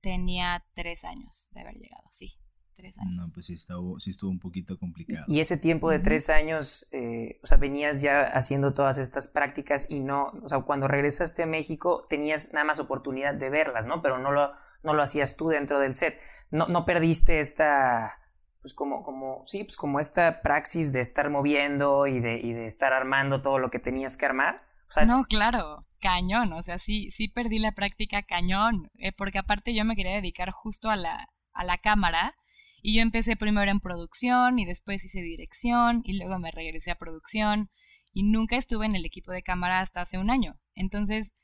[0.00, 2.36] Tenía tres años de haber llegado, sí.
[2.80, 3.14] Tres años.
[3.14, 5.26] No, pues sí estuvo, sí estuvo un poquito complicado.
[5.28, 9.90] Y ese tiempo de tres años, eh, o sea, venías ya haciendo todas estas prácticas
[9.90, 14.00] y no, o sea, cuando regresaste a México tenías nada más oportunidad de verlas, ¿no?
[14.00, 16.18] Pero no lo, no lo hacías tú dentro del set.
[16.50, 18.18] No, no perdiste esta,
[18.62, 22.64] pues como, como, sí, pues como esta praxis de estar moviendo y de, y de
[22.64, 24.62] estar armando todo lo que tenías que armar.
[24.88, 29.38] O sea, no, claro, cañón, o sea, sí, sí perdí la práctica cañón, eh, porque
[29.38, 32.34] aparte yo me quería dedicar justo a la, a la cámara
[32.82, 36.98] y yo empecé primero en producción y después hice dirección y luego me regresé a
[36.98, 37.70] producción
[38.12, 40.58] y nunca estuve en el equipo de cámara hasta hace un año.
[40.74, 41.34] Entonces,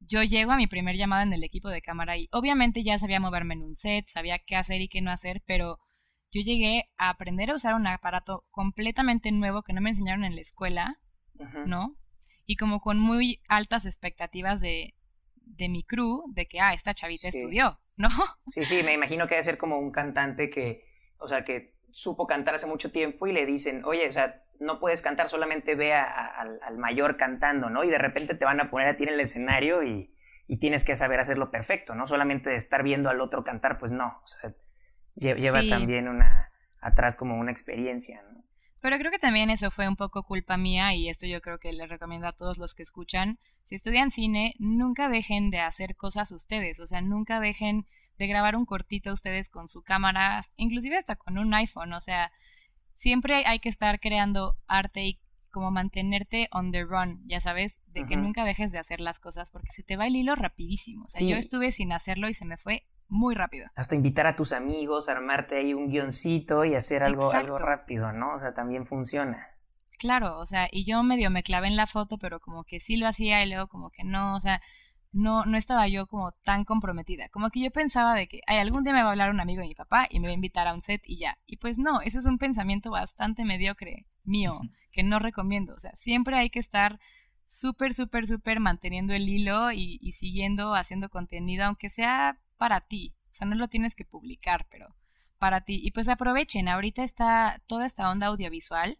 [0.00, 3.20] yo llego a mi primer llamada en el equipo de cámara y obviamente ya sabía
[3.20, 5.78] moverme en un set, sabía qué hacer y qué no hacer, pero
[6.32, 10.36] yo llegué a aprender a usar un aparato completamente nuevo que no me enseñaron en
[10.36, 10.98] la escuela,
[11.66, 11.96] ¿no?
[12.46, 14.94] Y como con muy altas expectativas de,
[15.56, 18.08] de mi crew, de que, ah, esta chavita estudió, ¿no?
[18.48, 20.84] Sí, sí, me imagino que debe ser como un cantante que,
[21.18, 24.78] o sea, que supo cantar hace mucho tiempo y le dicen, oye, o sea, no
[24.78, 27.82] puedes cantar, solamente ve al mayor cantando, ¿no?
[27.82, 30.14] Y de repente te van a poner a ti en el escenario y,
[30.46, 32.06] y, tienes que saber hacerlo perfecto, ¿no?
[32.06, 34.52] Solamente de estar viendo al otro cantar, pues no, o sea,
[35.14, 38.39] lleva también una, atrás como una experiencia, ¿no?
[38.80, 41.72] Pero creo que también eso fue un poco culpa mía y esto yo creo que
[41.72, 43.38] les recomiendo a todos los que escuchan.
[43.62, 47.86] Si estudian cine, nunca dejen de hacer cosas ustedes, o sea, nunca dejen
[48.18, 52.32] de grabar un cortito ustedes con su cámara, inclusive hasta con un iPhone, o sea,
[52.94, 58.04] siempre hay que estar creando arte y como mantenerte on the run, ya sabes, de
[58.06, 61.06] que nunca dejes de hacer las cosas porque se te va el hilo rapidísimo.
[61.06, 63.68] O sea, yo estuve sin hacerlo y se me fue muy rápido.
[63.74, 68.32] Hasta invitar a tus amigos, armarte ahí un guioncito y hacer algo, algo rápido, ¿no?
[68.32, 69.48] O sea, también funciona.
[69.98, 72.96] Claro, o sea, y yo medio me clavé en la foto, pero como que sí
[72.96, 74.62] lo hacía y luego como que no, o sea,
[75.12, 77.28] no, no estaba yo como tan comprometida.
[77.28, 79.60] Como que yo pensaba de que, ay, algún día me va a hablar un amigo
[79.60, 81.38] de mi papá y me va a invitar a un set y ya.
[81.46, 84.60] Y pues no, eso es un pensamiento bastante mediocre mío,
[84.92, 85.74] que no recomiendo.
[85.74, 86.98] O sea, siempre hay que estar
[87.46, 93.14] súper, súper, súper manteniendo el hilo y, y siguiendo haciendo contenido, aunque sea para ti.
[93.30, 94.94] O sea, no lo tienes que publicar, pero
[95.38, 95.80] para ti.
[95.82, 98.98] Y pues aprovechen, ahorita está toda esta onda audiovisual,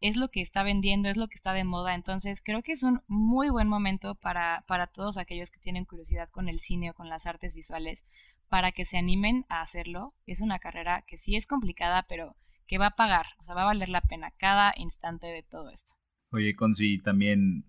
[0.00, 2.82] es lo que está vendiendo, es lo que está de moda, entonces creo que es
[2.82, 6.94] un muy buen momento para, para todos aquellos que tienen curiosidad con el cine o
[6.94, 8.06] con las artes visuales,
[8.48, 10.14] para que se animen a hacerlo.
[10.24, 12.34] Es una carrera que sí es complicada, pero
[12.66, 15.68] que va a pagar, o sea, va a valer la pena cada instante de todo
[15.68, 15.92] esto.
[16.30, 17.66] Oye, Conci, también,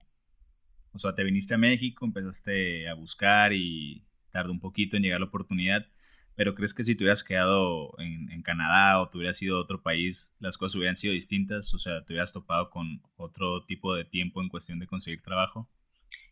[0.94, 4.07] o sea, te viniste a México, empezaste a buscar y
[4.38, 5.88] tardó un poquito en llegar la oportunidad,
[6.36, 9.82] pero ¿crees que si te hubieras quedado en, Canadá o te hubieras ido a otro
[9.82, 11.74] país, las cosas hubieran sido distintas?
[11.74, 15.68] O sea, ¿te hubieras topado con otro tipo de tiempo en cuestión de conseguir trabajo?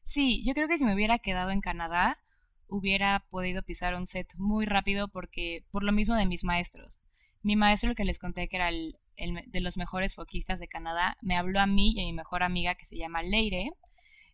[0.04, 2.20] Sí, yo creo que si me hubiera quedado en Canadá,
[2.68, 7.02] hubiera podido pisar un set muy rápido porque por lo mismo de mis maestros.
[7.42, 10.68] Mi maestro, el que les conté que era el, el de los mejores foquistas de
[10.68, 13.72] Canadá, me habló a mí y a mi mejor amiga que se llama Leire.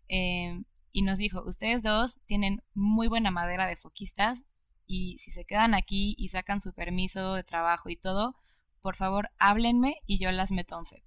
[0.09, 4.45] Eh, y nos dijo, ustedes dos tienen muy buena madera de foquistas
[4.85, 8.35] y si se quedan aquí y sacan su permiso de trabajo y todo,
[8.81, 11.03] por favor háblenme y yo las meto en set.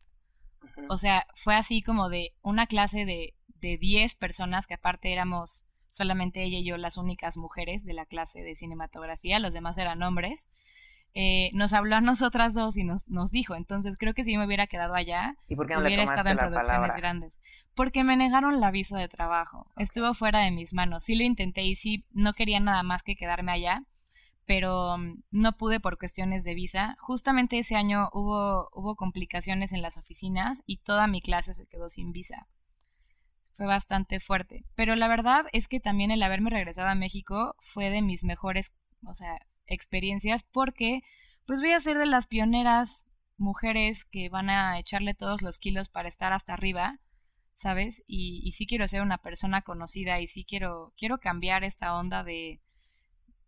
[0.88, 5.66] O sea, fue así como de una clase de, de 10 personas que aparte éramos
[5.90, 10.02] solamente ella y yo las únicas mujeres de la clase de cinematografía, los demás eran
[10.02, 10.50] hombres.
[11.16, 13.54] Eh, nos habló a nosotras dos y nos, nos dijo.
[13.54, 16.38] Entonces creo que si me hubiera quedado allá, ¿Y por qué no hubiera estado en
[16.38, 17.40] producciones grandes.
[17.74, 19.70] Porque me negaron la visa de trabajo.
[19.76, 21.04] Estuvo fuera de mis manos.
[21.04, 23.84] Sí lo intenté y sí no quería nada más que quedarme allá,
[24.44, 26.96] pero mm, no pude por cuestiones de visa.
[26.98, 31.88] Justamente ese año hubo, hubo complicaciones en las oficinas y toda mi clase se quedó
[31.88, 32.48] sin visa.
[33.52, 34.64] Fue bastante fuerte.
[34.74, 38.74] Pero la verdad es que también el haberme regresado a México fue de mis mejores,
[39.06, 41.02] o sea, experiencias porque
[41.46, 45.88] pues voy a ser de las pioneras mujeres que van a echarle todos los kilos
[45.88, 47.00] para estar hasta arriba,
[47.52, 48.02] ¿sabes?
[48.06, 52.60] Y, sí quiero ser una persona conocida y sí quiero, quiero cambiar esta onda de,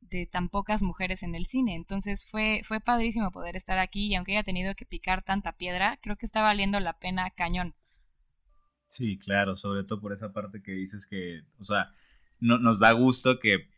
[0.00, 1.74] de tan pocas mujeres en el cine.
[1.74, 5.98] Entonces fue, fue padrísimo poder estar aquí y aunque haya tenido que picar tanta piedra,
[6.02, 7.74] creo que está valiendo la pena cañón.
[8.86, 11.90] Sí, claro, sobre todo por esa parte que dices que, o sea,
[12.38, 13.68] no, nos da gusto que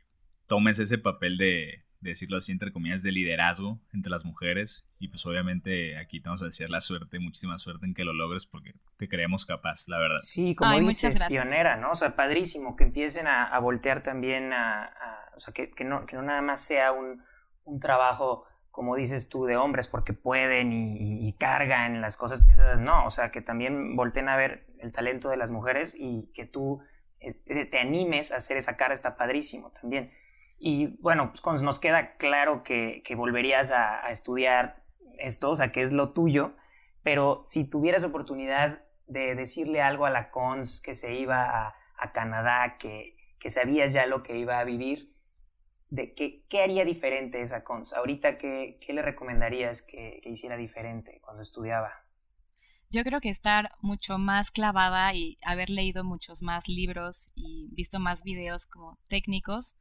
[0.46, 4.86] tomes ese papel de, decirlo así, entre comillas, de liderazgo entre las mujeres.
[4.98, 8.12] Y pues obviamente aquí te vamos a decir la suerte, muchísima suerte en que lo
[8.12, 10.18] logres porque te creemos capaz, la verdad.
[10.22, 11.92] Sí, como dices, pionera, ¿no?
[11.92, 14.90] O sea, padrísimo que empiecen a, voltear también a,
[15.36, 17.22] o sea, que, que, no, que no nada más sea un,
[17.64, 22.80] un, trabajo, como dices tú, de hombres porque pueden y, y, cargan las cosas pesadas,
[22.80, 26.44] no, o sea, que también volteen a ver el talento de las mujeres y que
[26.44, 26.80] tú
[27.20, 30.12] eh, te, animes a hacer esa cara está padrísimo también.
[30.58, 34.82] Y bueno, pues nos queda claro que, volverías a, estudiar
[35.18, 36.56] esto, o sea, que es lo tuyo,
[37.02, 42.76] pero si tuvieras oportunidad de decirle algo a la Cons que se iba a, Canadá,
[42.78, 45.14] que, que, sabías ya lo que iba a vivir,
[45.90, 47.94] de qué, qué haría diferente esa Cons.
[47.94, 52.04] Ahorita, ¿qué, qué le recomendarías que, que hiciera diferente cuando estudiaba?
[52.90, 58.00] Yo creo que estar mucho más clavada y haber leído muchos más libros y visto
[58.00, 59.78] más videos como técnicos,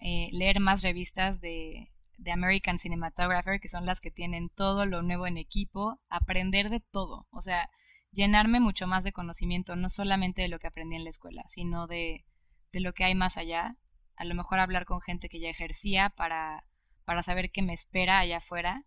[0.00, 5.02] eh, leer más revistas de, de American Cinematographer, que son las que tienen todo lo
[5.02, 7.70] nuevo en equipo, aprender de todo, o sea,
[8.12, 11.86] llenarme mucho más de conocimiento, no solamente de lo que aprendí en la escuela, sino
[11.86, 12.24] de,
[12.72, 13.76] de lo que hay más allá,
[14.16, 16.64] a lo mejor hablar con gente que ya ejercía para,
[17.04, 18.84] para saber qué me espera allá afuera.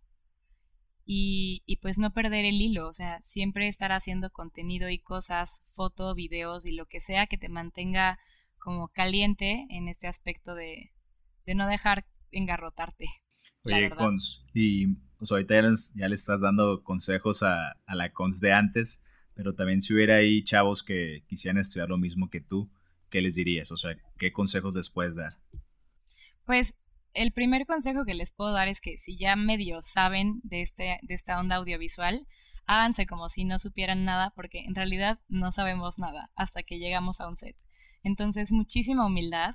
[1.04, 5.64] Y, y, pues no perder el hilo, o sea, siempre estar haciendo contenido y cosas,
[5.72, 8.20] fotos, videos y lo que sea que te mantenga
[8.58, 10.92] como caliente en este aspecto de,
[11.46, 13.06] de no dejar engarrotarte.
[13.64, 15.54] Oye, Cons, y pues ahorita
[15.94, 19.02] ya, le estás dando consejos a, a, la Cons de antes,
[19.34, 22.70] pero también si hubiera ahí chavos que quisieran estudiar lo mismo que tú,
[23.08, 23.70] ¿qué les dirías?
[23.70, 25.38] O sea, ¿qué consejos les puedes dar?
[26.44, 26.76] Pues
[27.14, 30.98] el primer consejo que les puedo dar es que si ya medio saben de, este,
[31.02, 32.26] de esta onda audiovisual,
[32.66, 37.20] háganse como si no supieran nada, porque en realidad no sabemos nada hasta que llegamos
[37.20, 37.56] a un set.
[38.02, 39.54] Entonces, muchísima humildad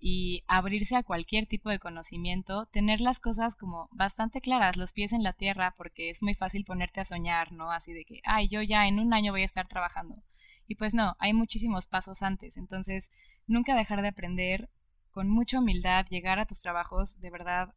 [0.00, 5.12] y abrirse a cualquier tipo de conocimiento, tener las cosas como bastante claras, los pies
[5.12, 7.72] en la tierra, porque es muy fácil ponerte a soñar, ¿no?
[7.72, 10.22] Así de que, ay, yo ya en un año voy a estar trabajando.
[10.66, 13.10] Y pues no, hay muchísimos pasos antes, entonces
[13.46, 14.68] nunca dejar de aprender,
[15.10, 17.74] con mucha humildad, llegar a tus trabajos de verdad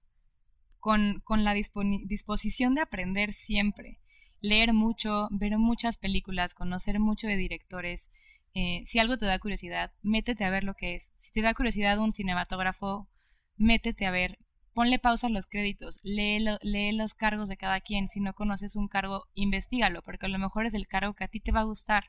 [0.79, 3.99] con, con la disposición de aprender siempre,
[4.41, 8.11] leer mucho, ver muchas películas, conocer mucho de directores.
[8.53, 11.11] Eh, si algo te da curiosidad, métete a ver lo que es.
[11.15, 13.09] Si te da curiosidad un cinematógrafo,
[13.57, 14.39] métete a ver.
[14.73, 18.07] Ponle pausa a los créditos, lee, lee los cargos de cada quien.
[18.07, 21.27] Si no conoces un cargo, investigalo, porque a lo mejor es el cargo que a
[21.27, 22.05] ti te va a gustar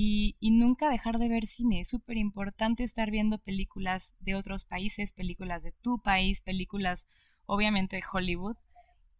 [0.00, 1.80] y, nunca dejar de ver cine.
[1.80, 7.08] Es súper importante estar viendo películas de otros países, películas de tu país, películas
[7.46, 8.56] obviamente de Hollywood.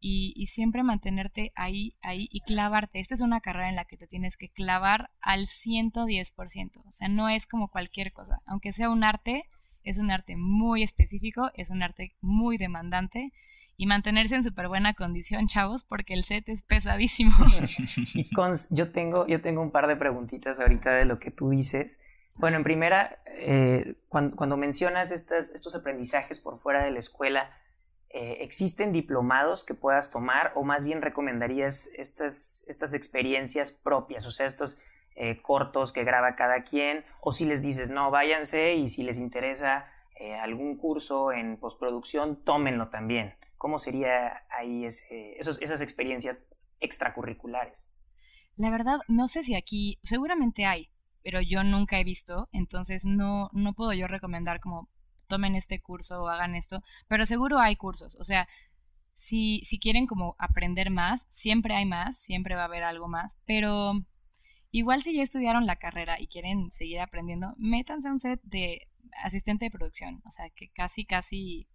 [0.01, 3.01] Y, siempre mantenerte ahí, ahí y clavarte.
[3.01, 6.83] Esta es una carrera en la que te tienes que clavar al 110%.
[6.87, 8.41] O sea, no es como cualquier cosa.
[8.47, 9.45] Aunque sea un arte,
[9.83, 13.33] es un arte muy específico, es un arte muy demandante
[13.77, 17.33] y mantenerse en súper buena condición, chavos, porque el set es pesadísimo.
[18.15, 21.51] y Cons, yo tengo, yo tengo un par de preguntitas ahorita de lo que tú
[21.51, 22.01] dices.
[22.39, 27.51] Bueno, en primera, eh, cuando, mencionas estas, estos aprendizajes por fuera de la escuela,
[28.11, 34.31] eh, ¿existen diplomados que puedas tomar o más bien recomendarías estas, estas experiencias propias, o
[34.31, 34.81] sea, estos
[35.15, 39.19] eh, cortos que graba cada quien, o si les dices, no, váyanse y si les
[39.19, 39.87] interesa
[40.43, 43.37] algún curso en postproducción, tómenlo también.
[43.57, 46.45] ¿Cómo sería ahí esas experiencias
[46.81, 47.93] extracurriculares?
[48.57, 50.91] La verdad, no sé si aquí, seguramente hay,
[51.23, 54.89] pero yo nunca he visto, entonces no, no puedo yo recomendar como
[55.29, 58.49] tomen este curso o hagan esto, pero seguro hay cursos, o sea,
[59.15, 63.37] si, si quieren como aprender más, siempre hay más, siempre va a haber algo más,
[63.47, 64.05] pero
[64.71, 68.89] igual si ya estudiaron la carrera y quieren seguir aprendiendo, métanse a un set de
[69.23, 71.69] asistente de producción, o sea, que casi, casi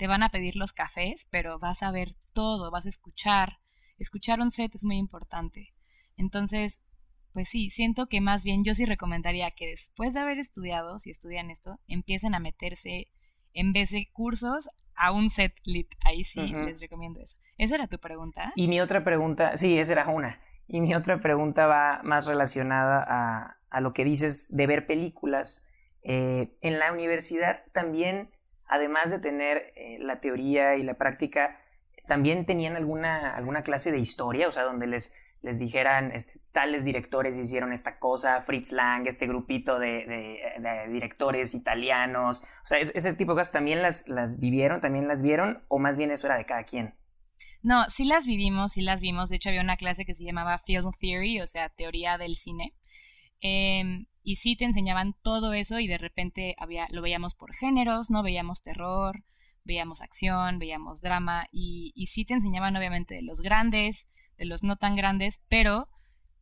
[0.00, 3.58] te van a pedir los cafés, pero vas a ver todo, vas a escuchar.
[3.98, 5.74] Escuchar un set es muy importante.
[6.16, 6.82] Entonces,
[7.32, 11.10] pues sí, siento que más bien yo sí recomendaría que después de haber estudiado, si
[11.10, 13.08] estudian esto, empiecen a meterse
[13.52, 15.92] en vez de cursos a un set lit.
[16.04, 17.38] Ahí sí les recomiendo eso.
[17.58, 18.52] ¿Esa era tu pregunta?
[18.56, 20.40] Y mi otra pregunta, sí, esa era una.
[20.68, 25.66] Y mi otra pregunta va más relacionada a, a lo que dices de ver películas.
[26.02, 28.30] Eh, en la universidad también
[28.70, 31.60] además de tener eh, la teoría y la práctica,
[32.06, 36.84] también tenían alguna, alguna clase de historia, o sea, donde les, les dijeran, este, tales
[36.84, 40.40] directores hicieron esta cosa, Fritz Lang, este grupito de,
[40.90, 44.04] directores italianos, o sea, ese tipo de cosas también las,
[44.38, 46.94] vivieron, también las vieron, o más bien eso era de cada quien.
[47.62, 49.28] No, sí las vivimos, sí las vimos.
[49.28, 52.74] De hecho, había una clase que se llamaba Film Theory, o sea, teoría del cine.
[53.42, 58.10] Em, y sí te enseñaban todo eso y de repente había, lo veíamos por géneros,
[58.10, 58.22] ¿no?
[58.22, 59.24] Veíamos terror,
[59.64, 64.08] veíamos acción, veíamos drama y, y sí te enseñaban obviamente de los grandes,
[64.40, 65.86] de los no tan grandes, pero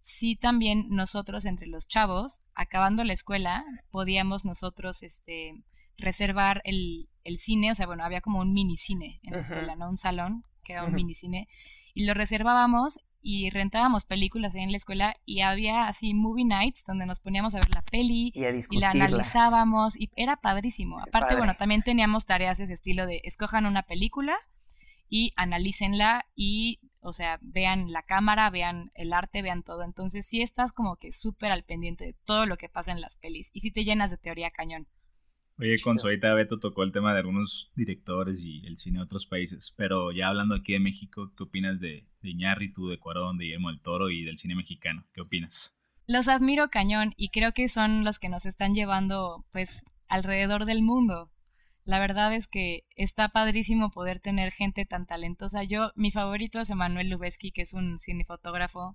[0.00, 5.64] sí también nosotros entre los chavos, acabando la escuela, podíamos nosotros este,
[5.98, 9.74] reservar el, el cine, o sea, bueno, había como un mini cine en la escuela,
[9.74, 9.90] ¿no?
[9.90, 11.48] Un salón que era un mini cine,
[11.92, 16.84] y lo reservábamos y rentábamos películas ahí en la escuela y había así movie nights
[16.86, 21.00] donde nos poníamos a ver la peli y, la analizábamos y era padrísimo.
[21.00, 24.36] Aparte, bueno, también teníamos tareas de ese estilo de escojan una película
[25.08, 29.82] y analícenla y, o sea, vean la cámara, vean el arte, vean todo.
[29.82, 33.16] Entonces sí estás como que súper al pendiente de todo lo que pasa en las
[33.16, 34.88] pelis y sí te llenas de teoría cañón.
[35.60, 39.26] Oye, con ahorita Beto tocó el tema de algunos directores y el cine de otros
[39.26, 43.46] países, pero ya hablando aquí de México, ¿qué opinas de, de Iñárritu, de Cuarón, de
[43.46, 45.04] Guillermo del Toro y del cine mexicano?
[45.12, 45.76] ¿Qué opinas?
[46.06, 50.80] Los admiro cañón y creo que son los que nos están llevando pues alrededor del
[50.80, 51.30] mundo.
[51.88, 55.64] La verdad es que está padrísimo poder tener gente tan talentosa.
[55.64, 58.94] Yo, mi favorito es Emanuel Lubezki, que es un cinefotógrafo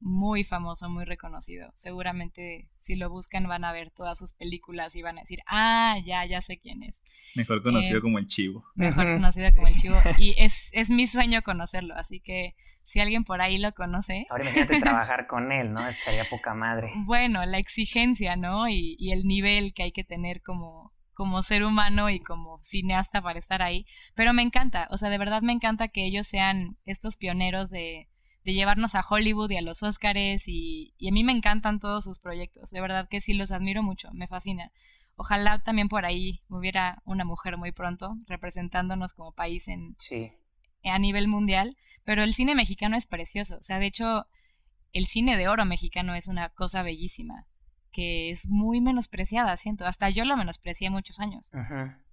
[0.00, 1.70] muy famoso, muy reconocido.
[1.74, 5.98] Seguramente si lo buscan van a ver todas sus películas y van a decir, ah,
[6.02, 7.02] ya, ya sé quién es.
[7.34, 8.64] Mejor conocido eh, como el Chivo.
[8.74, 9.96] Mejor conocido como el Chivo.
[10.18, 12.54] Y es, es mi sueño conocerlo, así que
[12.84, 14.26] si alguien por ahí lo conoce.
[14.30, 15.86] Ahora imagínate trabajar con él, ¿no?
[15.86, 16.90] Estaría poca madre.
[17.04, 18.66] Bueno, la exigencia, ¿no?
[18.66, 23.20] Y, y el nivel que hay que tener como, como ser humano y como cineasta
[23.20, 23.86] para estar ahí.
[24.14, 28.08] Pero me encanta, o sea, de verdad me encanta que ellos sean estos pioneros de
[28.44, 32.18] de llevarnos a Hollywood y a los Oscars y, a mí me encantan todos sus
[32.18, 34.72] proyectos, de verdad que sí los admiro mucho, me fascina.
[35.16, 39.96] Ojalá también por ahí hubiera una mujer muy pronto representándonos como país en
[40.84, 44.26] a nivel mundial, pero el cine mexicano es precioso, o sea, de hecho
[44.94, 47.44] el cine de oro mexicano es una cosa bellísima
[47.98, 51.50] que es muy menospreciada, siento, hasta yo lo menosprecié muchos años.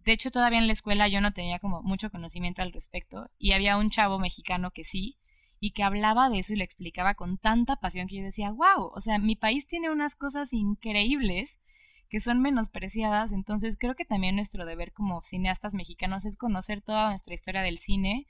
[0.03, 3.51] De hecho, todavía en la escuela yo no tenía como mucho conocimiento al respecto y
[3.51, 5.19] había un chavo mexicano que sí,
[5.59, 8.93] y que hablaba de eso y lo explicaba con tanta pasión que yo decía, wow,
[8.95, 11.61] o sea, mi país tiene unas cosas increíbles
[12.09, 17.11] que son menospreciadas, entonces creo que también nuestro deber como cineastas mexicanos es conocer toda
[17.11, 18.25] nuestra historia del cine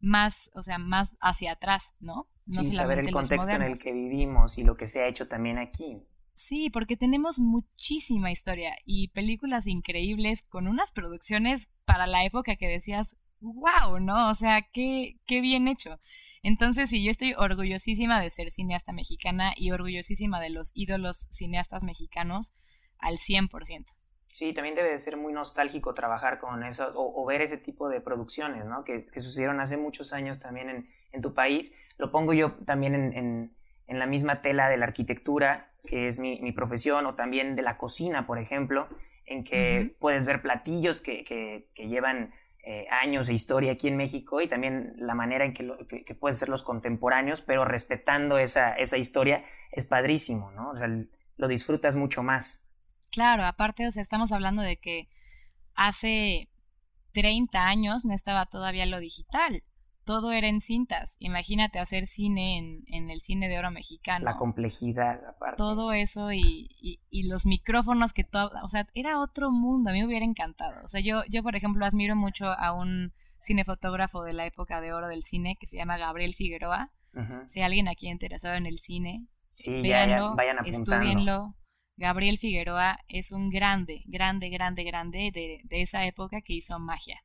[0.00, 2.28] más, o sea, más hacia atrás, ¿no?
[2.44, 5.28] no sí, saber el contexto en el que vivimos y lo que se ha hecho
[5.28, 6.06] también aquí.
[6.40, 12.66] Sí, porque tenemos muchísima historia y películas increíbles con unas producciones para la época que
[12.66, 14.30] decías, wow, ¿no?
[14.30, 16.00] O sea, qué, qué bien hecho.
[16.42, 21.84] Entonces, sí, yo estoy orgullosísima de ser cineasta mexicana y orgullosísima de los ídolos cineastas
[21.84, 22.54] mexicanos
[22.98, 23.84] al 100%.
[24.30, 28.00] Sí, también debe de ser muy nostálgico trabajar con eso o, ver ese tipo de
[28.00, 28.82] producciones, ¿no?
[28.84, 31.74] Que, que sucedieron hace muchos años también en, en, tu país.
[31.98, 33.56] Lo pongo yo también en, en,
[33.88, 37.62] en la misma tela de la arquitectura, que es mi, mi, profesión, o también de
[37.62, 38.88] la cocina, por ejemplo,
[39.26, 43.96] en que puedes ver platillos que, que, que llevan eh, años de historia aquí en
[43.96, 48.98] México y también la manera en que, pueden ser los contemporáneos, pero respetando esa, esa
[48.98, 50.70] historia es padrísimo, ¿no?
[50.70, 50.88] O sea,
[51.36, 52.68] lo disfrutas mucho más.
[53.10, 55.08] Claro, aparte, o sea, estamos hablando de que
[55.74, 56.50] hace
[57.12, 59.62] 30 años no estaba todavía lo digital
[60.10, 61.16] todo era en cintas.
[61.20, 64.24] Imagínate hacer cine en, el cine de oro mexicano.
[64.24, 65.56] La complejidad, aparte.
[65.56, 70.06] Todo eso y, los micrófonos que todo, o sea, era otro mundo, a mí me
[70.06, 70.82] hubiera encantado.
[70.82, 74.92] O sea, yo, yo por ejemplo, admiro mucho a un cinefotógrafo de la época de
[74.92, 76.90] oro del cine que se llama Gabriel Figueroa.
[77.46, 81.54] Si alguien aquí interesado en el cine, sí, véanlo, vayan estudienlo.
[81.96, 87.22] Gabriel Figueroa es un grande, grande, grande, grande de, de esa época que hizo magia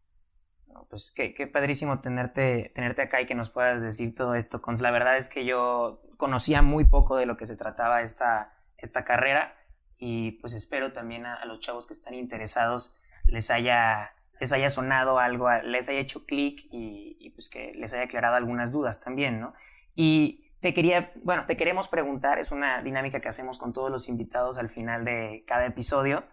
[0.89, 4.61] pues qué, qué, padrísimo tenerte, tenerte acá y que nos puedas decir todo esto.
[4.61, 8.53] Cons, la verdad es que yo conocía muy poco de lo que se trataba esta,
[8.78, 9.55] esta carrera
[9.97, 12.95] y pues espero también a, los chavos que están interesados
[13.28, 17.93] les haya, les haya sonado algo, les haya hecho clic y, y, pues que les
[17.93, 19.53] haya aclarado algunas dudas también, ¿no?
[19.95, 24.09] Y te quería, bueno, te queremos preguntar, es una dinámica que hacemos con todos los
[24.09, 26.23] invitados al final de cada episodio,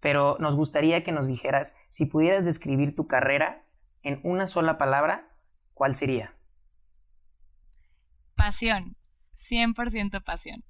[0.00, 3.64] pero nos gustaría que nos dijeras si pudieras describir tu carrera
[4.02, 5.28] en una sola palabra,
[5.74, 6.34] ¿cuál sería?
[8.34, 8.96] Pasión,
[9.36, 10.64] 100% pasión.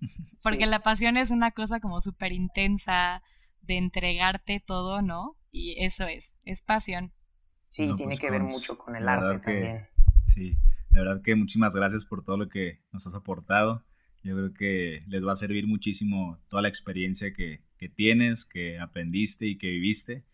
[0.42, 3.22] Porque la pasión es una cosa como súper intensa
[3.62, 5.36] de entregarte todo, ¿no?
[5.50, 7.12] Y eso es, es pasión.
[7.70, 9.88] Sí, tiene pues que ver mucho con el arte también.
[10.26, 10.56] Sí,
[10.90, 13.84] de verdad que muchísimas gracias por todo lo que nos has aportado.
[14.22, 18.78] Yo creo que les va a servir muchísimo toda la experiencia que, que tienes, que
[18.78, 20.24] aprendiste y que viviste.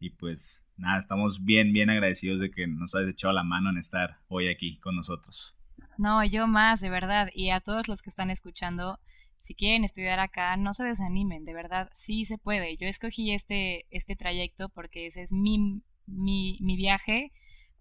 [0.00, 3.78] Y pues nada, estamos bien, bien agradecidos de que nos hayas echado la mano en
[3.78, 5.56] estar hoy aquí con nosotros.
[5.96, 7.28] No, yo más, de verdad.
[7.34, 9.00] Y a todos los que están escuchando,
[9.38, 12.76] si quieren estudiar acá, no se desanimen, de verdad, sí se puede.
[12.76, 17.32] Yo escogí este, este trayecto porque ese es mi, mi, mi viaje,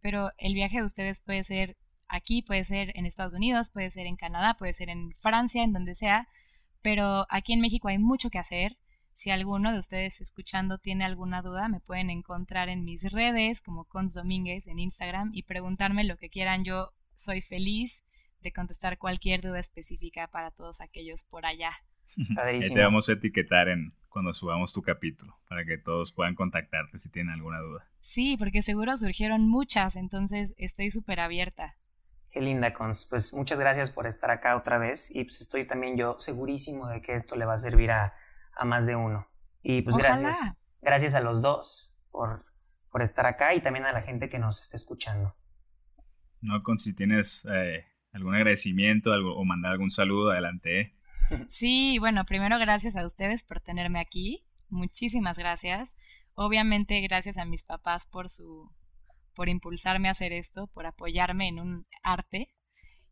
[0.01, 4.07] pero el viaje de ustedes puede ser aquí, puede ser en Estados Unidos, puede ser
[4.07, 6.27] en Canadá, puede ser en Francia, en donde sea,
[6.81, 8.77] pero aquí en México hay mucho que hacer
[9.17, 13.85] si alguno de ustedes escuchando tiene alguna duda, me pueden encontrar en mis redes como
[13.85, 16.63] Cons Domínguez en Instagram y preguntarme lo que quieran.
[16.63, 18.05] Yo soy feliz
[18.35, 21.71] este, contestar cualquier duda específica para todos aquellos por allá.
[22.37, 26.99] Ahí te vamos a etiquetar en cuando subamos tu capítulo para que todos puedan contactarte
[26.99, 27.89] si tienen alguna duda.
[27.99, 31.75] Sí, porque seguro surgieron muchas, entonces estoy súper abierta.
[32.29, 33.07] Qué linda, Cons.
[33.09, 37.01] Pues muchas gracias por estar acá otra vez y pues estoy también yo segurísimo de
[37.01, 38.13] que esto le va a servir a,
[38.57, 39.27] a más de uno.
[39.61, 42.45] Y pues gracias, gracias a los dos por,
[42.89, 45.35] por estar acá y también a la gente que nos está escuchando.
[46.41, 50.81] No, Cons, si tienes eh, algún agradecimiento algo, o mandar algún saludo, adelante.
[50.81, 50.93] ¿eh?
[51.49, 54.45] Sí, bueno, primero gracias a ustedes por tenerme aquí.
[54.69, 55.97] Muchísimas gracias.
[56.33, 58.71] Obviamente gracias a mis papás por su
[59.33, 62.51] por impulsarme a hacer esto, por apoyarme en un arte.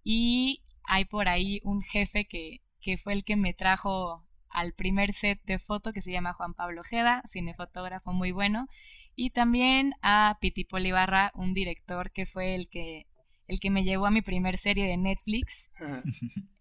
[0.03, 4.24] Y hay por ahí un jefe que, que fue el que me trajo
[4.56, 8.68] al primer set de foto que se llama Juan Pablo Jeda, cinefotógrafo muy bueno,
[9.14, 13.06] y también a Piti Polibarra, un director que fue el que,
[13.47, 15.70] el que me llevó a mi primer serie de Netflix.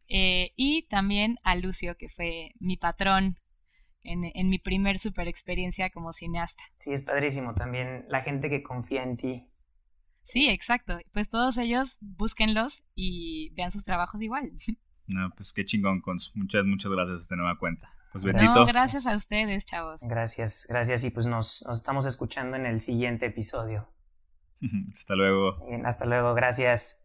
[0.06, 3.38] Eh, y también a Lucio, que fue mi patrón
[4.02, 6.62] en, en, mi primer super experiencia como cineasta.
[6.78, 9.48] Sí, es padrísimo también la gente que confía en ti.
[10.22, 10.98] Sí, exacto.
[11.12, 14.52] Pues todos ellos búsquenlos y vean sus trabajos igual.
[15.06, 16.32] No, pues qué chingón, Cons.
[16.34, 17.90] Muchas, muchas gracias de nueva cuenta.
[18.12, 18.64] Pues bendito.
[18.66, 20.02] gracias a ustedes, chavos.
[20.08, 21.04] Gracias, gracias.
[21.04, 23.88] Y pues nos, nos estamos escuchando en el siguiente episodio.
[24.94, 25.66] hasta luego.
[25.66, 27.00] Bien, hasta luego, gracias.